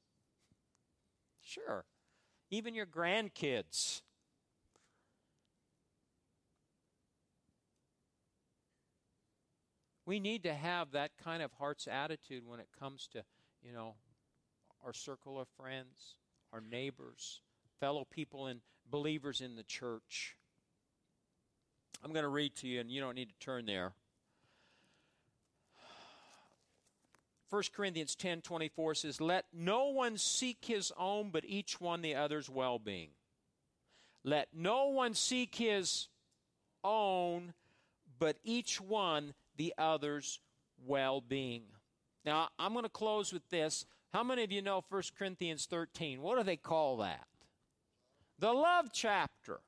Sure 1.44 1.86
even 2.52 2.76
your 2.76 2.86
grandkids. 2.86 4.02
We 10.06 10.20
need 10.20 10.44
to 10.44 10.54
have 10.54 10.92
that 10.92 11.12
kind 11.24 11.42
of 11.42 11.52
heart's 11.54 11.88
attitude 11.88 12.44
when 12.46 12.60
it 12.60 12.68
comes 12.78 13.08
to, 13.14 13.24
you 13.64 13.72
know, 13.72 13.96
our 14.86 14.94
circle 14.94 15.40
of 15.40 15.48
friends, 15.58 16.16
our 16.52 16.62
neighbors, 16.62 17.40
fellow 17.80 18.06
people 18.12 18.48
and 18.48 18.60
believers 18.90 19.40
in 19.40 19.56
the 19.56 19.64
church. 19.64 20.36
I'm 22.04 22.12
going 22.12 22.24
to 22.24 22.30
read 22.30 22.56
to 22.58 22.68
you, 22.68 22.82
and 22.82 22.92
you 22.92 23.00
don't 23.00 23.16
need 23.16 23.30
to 23.30 23.40
turn 23.40 23.66
there. 23.66 23.94
1 27.52 27.64
Corinthians 27.76 28.16
10 28.16 28.42
24 28.42 28.96
says, 28.96 29.22
Let 29.22 29.46
no 29.54 29.90
one 29.90 30.18
seek 30.18 30.64
his 30.66 30.92
own, 30.98 31.32
but 31.32 31.44
each 31.46 31.82
one 31.82 32.02
the 32.02 32.16
other's 32.16 32.50
well 32.50 32.80
being. 32.80 33.10
Let 34.24 34.48
no 34.54 34.88
one 34.88 35.14
seek 35.14 35.56
his 35.56 36.08
own, 36.82 37.54
but 38.20 38.38
each 38.46 38.80
one 38.80 39.34
the 39.58 39.74
other's 39.78 40.40
well 40.88 41.20
being. 41.20 41.64
Now, 42.24 42.50
I'm 42.58 42.72
going 42.72 42.84
to 42.84 42.90
close 42.90 43.34
with 43.34 43.48
this. 43.50 43.86
How 44.14 44.24
many 44.24 44.44
of 44.44 44.52
you 44.52 44.62
know 44.62 44.84
1 44.88 45.02
Corinthians 45.18 45.66
13? 45.66 46.22
What 46.22 46.38
do 46.38 46.44
they 46.44 46.56
call 46.56 46.98
that? 46.98 47.28
The 48.40 48.54
love 48.54 48.92
chapter. 48.94 49.60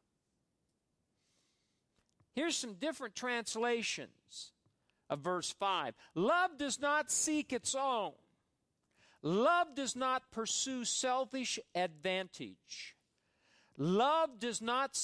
Here's 2.33 2.55
some 2.55 2.75
different 2.75 3.13
translations 3.13 4.22
of 5.09 5.19
verse 5.19 5.51
5. 5.51 5.93
Love 6.15 6.57
does 6.57 6.79
not 6.79 7.11
seek 7.11 7.53
its 7.53 7.75
own. 7.75 8.13
Love 9.21 9.75
does 9.75 9.95
not 9.95 10.31
pursue 10.31 10.83
selfish 10.83 11.57
advantage. 11.73 12.95
Love 13.77 14.39
does 14.39 14.61
not 14.61 14.97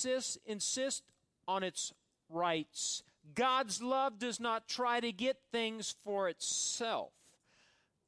insist 0.45 1.03
on 1.47 1.63
its 1.63 1.93
rights. 2.29 3.03
God's 3.33 3.81
love 3.81 4.19
does 4.19 4.39
not 4.39 4.67
try 4.67 4.99
to 4.99 5.11
get 5.11 5.37
things 5.51 5.95
for 6.03 6.29
itself. 6.29 7.11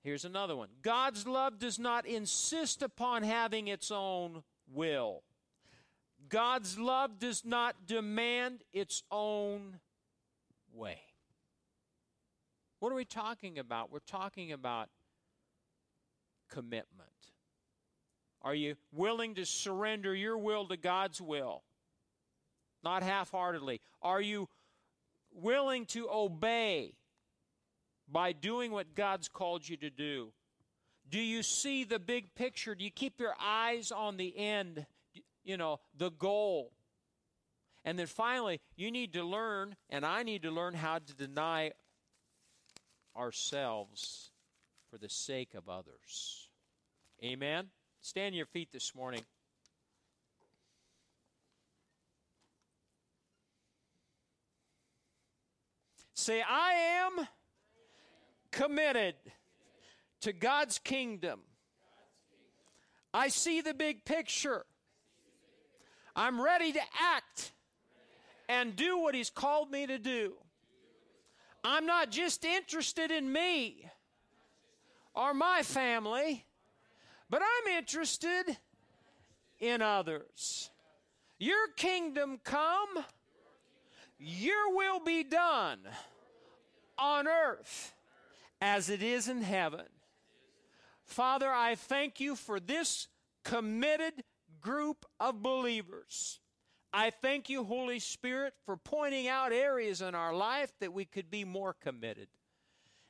Here's 0.03 0.25
another 0.25 0.55
one 0.55 0.69
God's 0.81 1.27
love 1.27 1.59
does 1.59 1.79
not 1.79 2.05
insist 2.05 2.81
upon 2.81 3.23
having 3.23 3.67
its 3.67 3.91
own 3.91 4.43
will. 4.71 5.23
God's 6.29 6.79
love 6.79 7.19
does 7.19 7.43
not 7.45 7.87
demand 7.87 8.63
its 8.73 9.03
own. 9.11 9.79
What 12.81 12.91
are 12.91 12.95
we 12.95 13.05
talking 13.05 13.59
about? 13.59 13.91
We're 13.91 13.99
talking 13.99 14.51
about 14.51 14.89
commitment. 16.49 17.11
Are 18.41 18.55
you 18.55 18.73
willing 18.91 19.35
to 19.35 19.45
surrender 19.45 20.15
your 20.15 20.35
will 20.35 20.67
to 20.67 20.77
God's 20.77 21.21
will? 21.21 21.61
Not 22.83 23.03
half 23.03 23.29
heartedly. 23.29 23.81
Are 24.01 24.19
you 24.19 24.49
willing 25.31 25.85
to 25.89 26.09
obey 26.11 26.95
by 28.11 28.31
doing 28.31 28.71
what 28.71 28.95
God's 28.95 29.27
called 29.27 29.69
you 29.69 29.77
to 29.77 29.91
do? 29.91 30.33
Do 31.07 31.19
you 31.19 31.43
see 31.43 31.83
the 31.83 31.99
big 31.99 32.33
picture? 32.33 32.73
Do 32.73 32.83
you 32.83 32.89
keep 32.89 33.19
your 33.19 33.35
eyes 33.39 33.91
on 33.91 34.17
the 34.17 34.35
end, 34.35 34.87
you 35.43 35.55
know, 35.55 35.81
the 35.95 36.09
goal? 36.09 36.71
And 37.85 37.99
then 37.99 38.07
finally, 38.07 38.59
you 38.75 38.89
need 38.89 39.13
to 39.13 39.23
learn, 39.23 39.75
and 39.87 40.03
I 40.03 40.23
need 40.23 40.41
to 40.41 40.49
learn 40.49 40.73
how 40.73 40.97
to 40.97 41.13
deny 41.13 41.73
ourselves 43.17 44.31
for 44.89 44.97
the 44.97 45.09
sake 45.09 45.53
of 45.53 45.69
others. 45.69 46.49
Amen? 47.23 47.67
Stand 48.01 48.35
your 48.35 48.45
feet 48.45 48.71
this 48.71 48.95
morning. 48.95 49.21
Say, 56.13 56.43
I 56.47 56.73
am 56.73 57.27
committed 58.51 59.15
to 60.21 60.33
God's 60.33 60.77
kingdom. 60.77 61.39
I 63.13 63.29
see 63.29 63.61
the 63.61 63.73
big 63.73 64.05
picture. 64.05 64.65
I'm 66.15 66.41
ready 66.41 66.73
to 66.73 66.81
act 67.15 67.53
and 68.47 68.75
do 68.75 68.99
what 68.99 69.15
He's 69.15 69.29
called 69.29 69.71
me 69.71 69.87
to 69.87 69.97
do. 69.97 70.33
I'm 71.63 71.85
not 71.85 72.09
just 72.09 72.43
interested 72.43 73.11
in 73.11 73.31
me 73.31 73.89
or 75.13 75.33
my 75.33 75.61
family, 75.63 76.45
but 77.29 77.41
I'm 77.41 77.77
interested 77.77 78.57
in 79.59 79.81
others. 79.81 80.69
Your 81.37 81.67
kingdom 81.75 82.39
come, 82.43 83.05
your 84.17 84.75
will 84.75 84.99
be 84.99 85.23
done 85.23 85.79
on 86.97 87.27
earth 87.27 87.93
as 88.59 88.89
it 88.89 89.01
is 89.01 89.27
in 89.27 89.41
heaven. 89.41 89.85
Father, 91.05 91.49
I 91.49 91.75
thank 91.75 92.19
you 92.19 92.35
for 92.35 92.59
this 92.59 93.07
committed 93.43 94.23
group 94.61 95.05
of 95.19 95.41
believers. 95.41 96.40
I 96.93 97.09
thank 97.09 97.49
you, 97.49 97.63
Holy 97.63 97.99
Spirit, 97.99 98.53
for 98.65 98.75
pointing 98.75 99.27
out 99.27 99.53
areas 99.53 100.01
in 100.01 100.13
our 100.13 100.33
life 100.33 100.71
that 100.79 100.93
we 100.93 101.05
could 101.05 101.31
be 101.31 101.45
more 101.45 101.73
committed. 101.73 102.27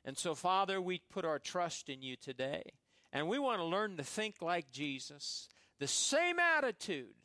And 0.06 0.18
so, 0.18 0.36
Father, 0.36 0.80
we 0.80 1.02
put 1.10 1.26
our 1.26 1.40
trust 1.40 1.90
in 1.90 2.02
you 2.02 2.16
today. 2.16 2.64
And 3.12 3.28
we 3.28 3.40
want 3.40 3.60
to 3.60 3.66
learn 3.66 3.98
to 3.98 4.04
think 4.04 4.42
like 4.42 4.72
Jesus. 4.72 5.48
The 5.80 5.88
same 5.88 6.40
attitude, 6.40 7.16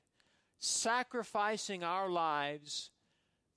sacrificing 0.58 1.84
our 1.84 2.08
lives 2.08 2.90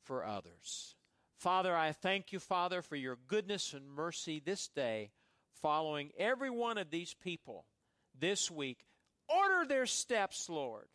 for 0.03 0.25
others. 0.25 0.95
Father, 1.37 1.75
I 1.75 1.93
thank 1.93 2.31
you, 2.33 2.39
Father, 2.39 2.81
for 2.81 2.97
your 2.97 3.17
goodness 3.27 3.73
and 3.73 3.89
mercy 3.89 4.41
this 4.43 4.67
day, 4.67 5.11
following 5.61 6.11
every 6.17 6.49
one 6.49 6.77
of 6.77 6.91
these 6.91 7.13
people 7.13 7.65
this 8.17 8.51
week. 8.51 8.79
Order 9.29 9.65
their 9.65 9.85
steps, 9.85 10.49
Lord. 10.49 10.87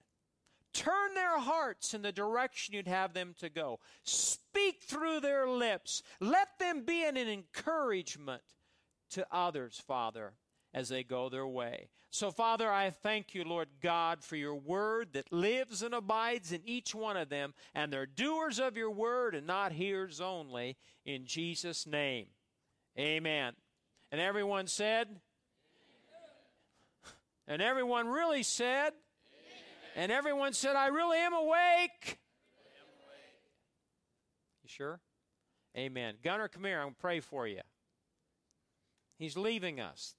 Turn 0.74 1.14
their 1.14 1.38
hearts 1.38 1.94
in 1.94 2.02
the 2.02 2.12
direction 2.12 2.74
you'd 2.74 2.88
have 2.88 3.14
them 3.14 3.34
to 3.38 3.48
go. 3.48 3.78
Speak 4.02 4.82
through 4.82 5.20
their 5.20 5.48
lips. 5.48 6.02
Let 6.20 6.48
them 6.58 6.84
be 6.84 7.04
an 7.04 7.16
encouragement 7.16 8.42
to 9.10 9.24
others, 9.30 9.80
Father, 9.86 10.34
as 10.74 10.88
they 10.88 11.04
go 11.04 11.28
their 11.28 11.46
way. 11.46 11.88
So, 12.10 12.30
Father, 12.30 12.70
I 12.70 12.90
thank 12.90 13.34
you, 13.34 13.44
Lord 13.44 13.68
God, 13.80 14.22
for 14.22 14.36
your 14.36 14.54
word 14.54 15.14
that 15.14 15.32
lives 15.32 15.82
and 15.82 15.94
abides 15.94 16.52
in 16.52 16.60
each 16.64 16.94
one 16.94 17.16
of 17.16 17.28
them, 17.28 17.54
and 17.74 17.92
they're 17.92 18.06
doers 18.06 18.58
of 18.58 18.76
your 18.76 18.90
word 18.90 19.34
and 19.34 19.46
not 19.46 19.72
hearers 19.72 20.20
only. 20.20 20.76
In 21.04 21.26
Jesus' 21.26 21.86
name, 21.86 22.26
amen. 22.98 23.54
And 24.12 24.20
everyone 24.20 24.66
said, 24.66 25.08
and 27.46 27.60
everyone 27.60 28.08
really 28.08 28.42
said, 28.42 28.92
and 29.94 30.10
everyone 30.10 30.52
said, 30.52 30.76
I 30.76 30.88
really 30.88 31.18
am 31.18 31.32
awake. 31.32 32.18
You 34.62 34.68
sure? 34.68 35.00
Amen. 35.76 36.14
Gunner, 36.22 36.48
come 36.48 36.64
here. 36.64 36.78
I'm 36.78 36.84
going 36.84 36.94
to 36.94 37.00
pray 37.00 37.20
for 37.20 37.46
you. 37.46 37.60
He's 39.18 39.36
leaving 39.36 39.80
us. 39.80 40.14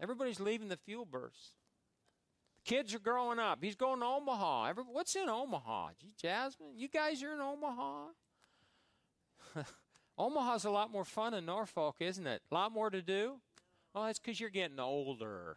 Everybody's 0.00 0.40
leaving 0.40 0.68
the 0.68 0.76
fuel 0.76 1.04
burst. 1.04 1.52
The 2.56 2.70
Kids 2.70 2.94
are 2.94 3.00
growing 3.00 3.38
up. 3.38 3.58
He's 3.62 3.76
going 3.76 4.00
to 4.00 4.06
Omaha. 4.06 4.72
What's 4.90 5.14
in 5.16 5.28
Omaha? 5.28 5.90
Jasmine, 6.20 6.76
you 6.76 6.88
guys 6.88 7.22
are 7.22 7.34
in 7.34 7.40
Omaha? 7.40 8.06
Omaha's 10.18 10.64
a 10.64 10.70
lot 10.70 10.90
more 10.90 11.04
fun 11.04 11.32
than 11.32 11.46
Norfolk, 11.46 11.96
isn't 12.00 12.26
it? 12.26 12.42
A 12.50 12.54
lot 12.54 12.72
more 12.72 12.90
to 12.90 13.02
do? 13.02 13.36
Well, 13.94 14.04
that's 14.04 14.18
because 14.18 14.38
you're 14.38 14.50
getting 14.50 14.78
older. 14.78 15.56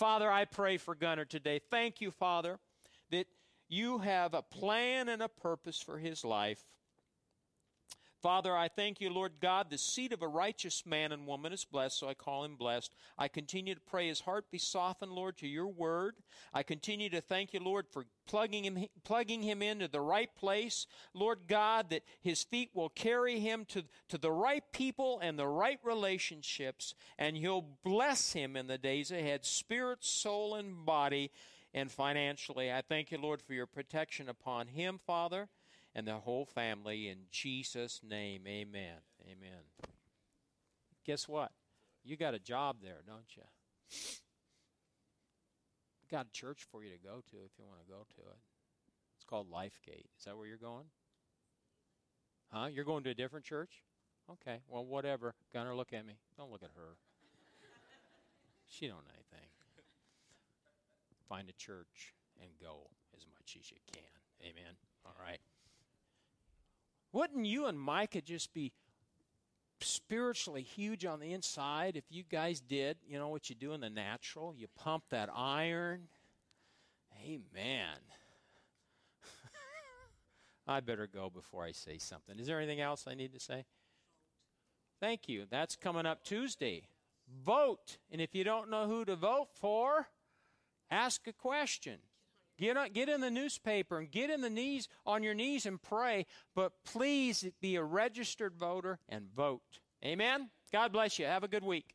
Father, 0.00 0.32
I 0.32 0.46
pray 0.46 0.78
for 0.78 0.94
Gunner 0.94 1.26
today. 1.26 1.60
Thank 1.70 2.00
you, 2.00 2.10
Father, 2.10 2.58
that 3.10 3.26
you 3.68 3.98
have 3.98 4.32
a 4.32 4.40
plan 4.40 5.10
and 5.10 5.20
a 5.20 5.28
purpose 5.28 5.78
for 5.78 5.98
his 5.98 6.24
life. 6.24 6.64
Father, 8.22 8.54
I 8.54 8.68
thank 8.68 9.00
you, 9.00 9.08
Lord 9.08 9.32
God. 9.40 9.70
The 9.70 9.78
seed 9.78 10.12
of 10.12 10.20
a 10.20 10.28
righteous 10.28 10.84
man 10.84 11.10
and 11.10 11.26
woman 11.26 11.54
is 11.54 11.64
blessed, 11.64 11.98
so 11.98 12.08
I 12.08 12.14
call 12.14 12.44
him 12.44 12.56
blessed. 12.56 12.94
I 13.16 13.28
continue 13.28 13.74
to 13.74 13.80
pray 13.80 14.08
his 14.08 14.20
heart 14.20 14.50
be 14.50 14.58
softened, 14.58 15.12
Lord, 15.12 15.38
to 15.38 15.48
your 15.48 15.68
word. 15.68 16.16
I 16.52 16.62
continue 16.62 17.08
to 17.10 17.22
thank 17.22 17.54
you, 17.54 17.60
Lord, 17.60 17.86
for 17.88 18.04
plugging 18.26 18.64
him, 18.64 18.86
plugging 19.04 19.42
him 19.42 19.62
into 19.62 19.88
the 19.88 20.02
right 20.02 20.28
place. 20.36 20.86
Lord 21.14 21.40
God, 21.48 21.88
that 21.90 22.02
his 22.20 22.42
feet 22.42 22.70
will 22.74 22.90
carry 22.90 23.40
him 23.40 23.64
to, 23.66 23.84
to 24.10 24.18
the 24.18 24.32
right 24.32 24.64
people 24.72 25.18
and 25.22 25.38
the 25.38 25.48
right 25.48 25.80
relationships, 25.82 26.94
and 27.18 27.38
you'll 27.38 27.78
bless 27.82 28.34
him 28.34 28.54
in 28.54 28.66
the 28.66 28.78
days 28.78 29.10
ahead, 29.10 29.46
spirit, 29.46 30.04
soul, 30.04 30.56
and 30.56 30.84
body, 30.84 31.30
and 31.72 31.90
financially. 31.90 32.70
I 32.70 32.82
thank 32.82 33.12
you, 33.12 33.18
Lord, 33.18 33.40
for 33.40 33.54
your 33.54 33.66
protection 33.66 34.28
upon 34.28 34.68
him, 34.68 35.00
Father 35.06 35.48
and 35.94 36.06
the 36.06 36.14
whole 36.14 36.44
family. 36.44 37.08
In 37.08 37.18
Jesus' 37.30 38.00
name, 38.02 38.42
amen. 38.46 38.98
Amen. 39.24 39.62
Guess 41.04 41.28
what? 41.28 41.52
You 42.04 42.16
got 42.16 42.34
a 42.34 42.38
job 42.38 42.76
there, 42.82 43.02
don't 43.06 43.36
you? 43.36 43.42
Got 46.10 46.26
a 46.26 46.32
church 46.32 46.66
for 46.70 46.82
you 46.82 46.90
to 46.90 46.98
go 46.98 47.22
to 47.30 47.36
if 47.44 47.52
you 47.58 47.64
want 47.64 47.80
to 47.80 47.90
go 47.90 48.06
to 48.16 48.30
it. 48.30 48.38
It's 49.16 49.24
called 49.24 49.50
Lifegate. 49.50 50.06
Is 50.18 50.24
that 50.24 50.36
where 50.36 50.46
you're 50.46 50.56
going? 50.56 50.86
Huh? 52.52 52.66
You're 52.66 52.84
going 52.84 53.04
to 53.04 53.10
a 53.10 53.14
different 53.14 53.44
church? 53.44 53.84
Okay. 54.30 54.60
Well, 54.68 54.84
whatever. 54.84 55.34
Gunner, 55.52 55.74
look 55.74 55.92
at 55.92 56.06
me. 56.06 56.14
Don't 56.36 56.50
look 56.50 56.62
at 56.62 56.70
her. 56.74 56.96
she 58.66 58.86
don't 58.86 58.96
know 58.96 59.14
anything. 59.14 59.48
Find 61.28 61.48
a 61.48 61.52
church 61.52 62.14
and 62.40 62.50
go 62.60 62.88
as 63.16 63.24
much 63.38 63.56
as 63.60 63.70
you 63.70 63.76
can. 63.92 64.02
Amen. 64.42 64.74
All 65.06 65.14
right. 65.20 65.40
Wouldn't 67.12 67.46
you 67.46 67.66
and 67.66 67.78
Micah 67.78 68.20
just 68.20 68.54
be 68.54 68.72
spiritually 69.80 70.62
huge 70.62 71.04
on 71.04 71.20
the 71.20 71.32
inside 71.32 71.96
if 71.96 72.04
you 72.10 72.22
guys 72.22 72.60
did, 72.60 72.98
you 73.06 73.18
know, 73.18 73.28
what 73.28 73.48
you 73.48 73.56
do 73.56 73.72
in 73.72 73.80
the 73.80 73.90
natural? 73.90 74.54
You 74.56 74.68
pump 74.76 75.04
that 75.10 75.28
iron, 75.34 76.08
Amen. 77.24 77.98
I 80.66 80.80
better 80.80 81.06
go 81.06 81.30
before 81.30 81.64
I 81.64 81.72
say 81.72 81.98
something. 81.98 82.38
Is 82.38 82.46
there 82.46 82.58
anything 82.58 82.80
else 82.80 83.06
I 83.06 83.14
need 83.14 83.32
to 83.34 83.40
say? 83.40 83.64
Thank 85.00 85.28
you. 85.28 85.46
That's 85.50 85.76
coming 85.76 86.06
up 86.06 86.24
Tuesday. 86.24 86.88
Vote. 87.44 87.98
And 88.10 88.20
if 88.20 88.34
you 88.34 88.44
don't 88.44 88.70
know 88.70 88.86
who 88.86 89.04
to 89.04 89.16
vote 89.16 89.48
for, 89.54 90.08
ask 90.90 91.26
a 91.26 91.32
question. 91.32 91.98
Get, 92.60 92.92
get 92.92 93.08
in 93.08 93.22
the 93.22 93.30
newspaper 93.30 93.98
and 93.98 94.10
get 94.10 94.28
in 94.28 94.42
the 94.42 94.50
knees 94.50 94.86
on 95.06 95.22
your 95.22 95.34
knees 95.34 95.64
and 95.64 95.80
pray, 95.80 96.26
but 96.54 96.72
please 96.84 97.46
be 97.60 97.76
a 97.76 97.82
registered 97.82 98.54
voter 98.54 98.98
and 99.08 99.26
vote. 99.34 99.80
Amen. 100.04 100.50
God 100.70 100.92
bless 100.92 101.18
you. 101.18 101.24
Have 101.24 101.42
a 101.42 101.48
good 101.48 101.64
week. 101.64 101.94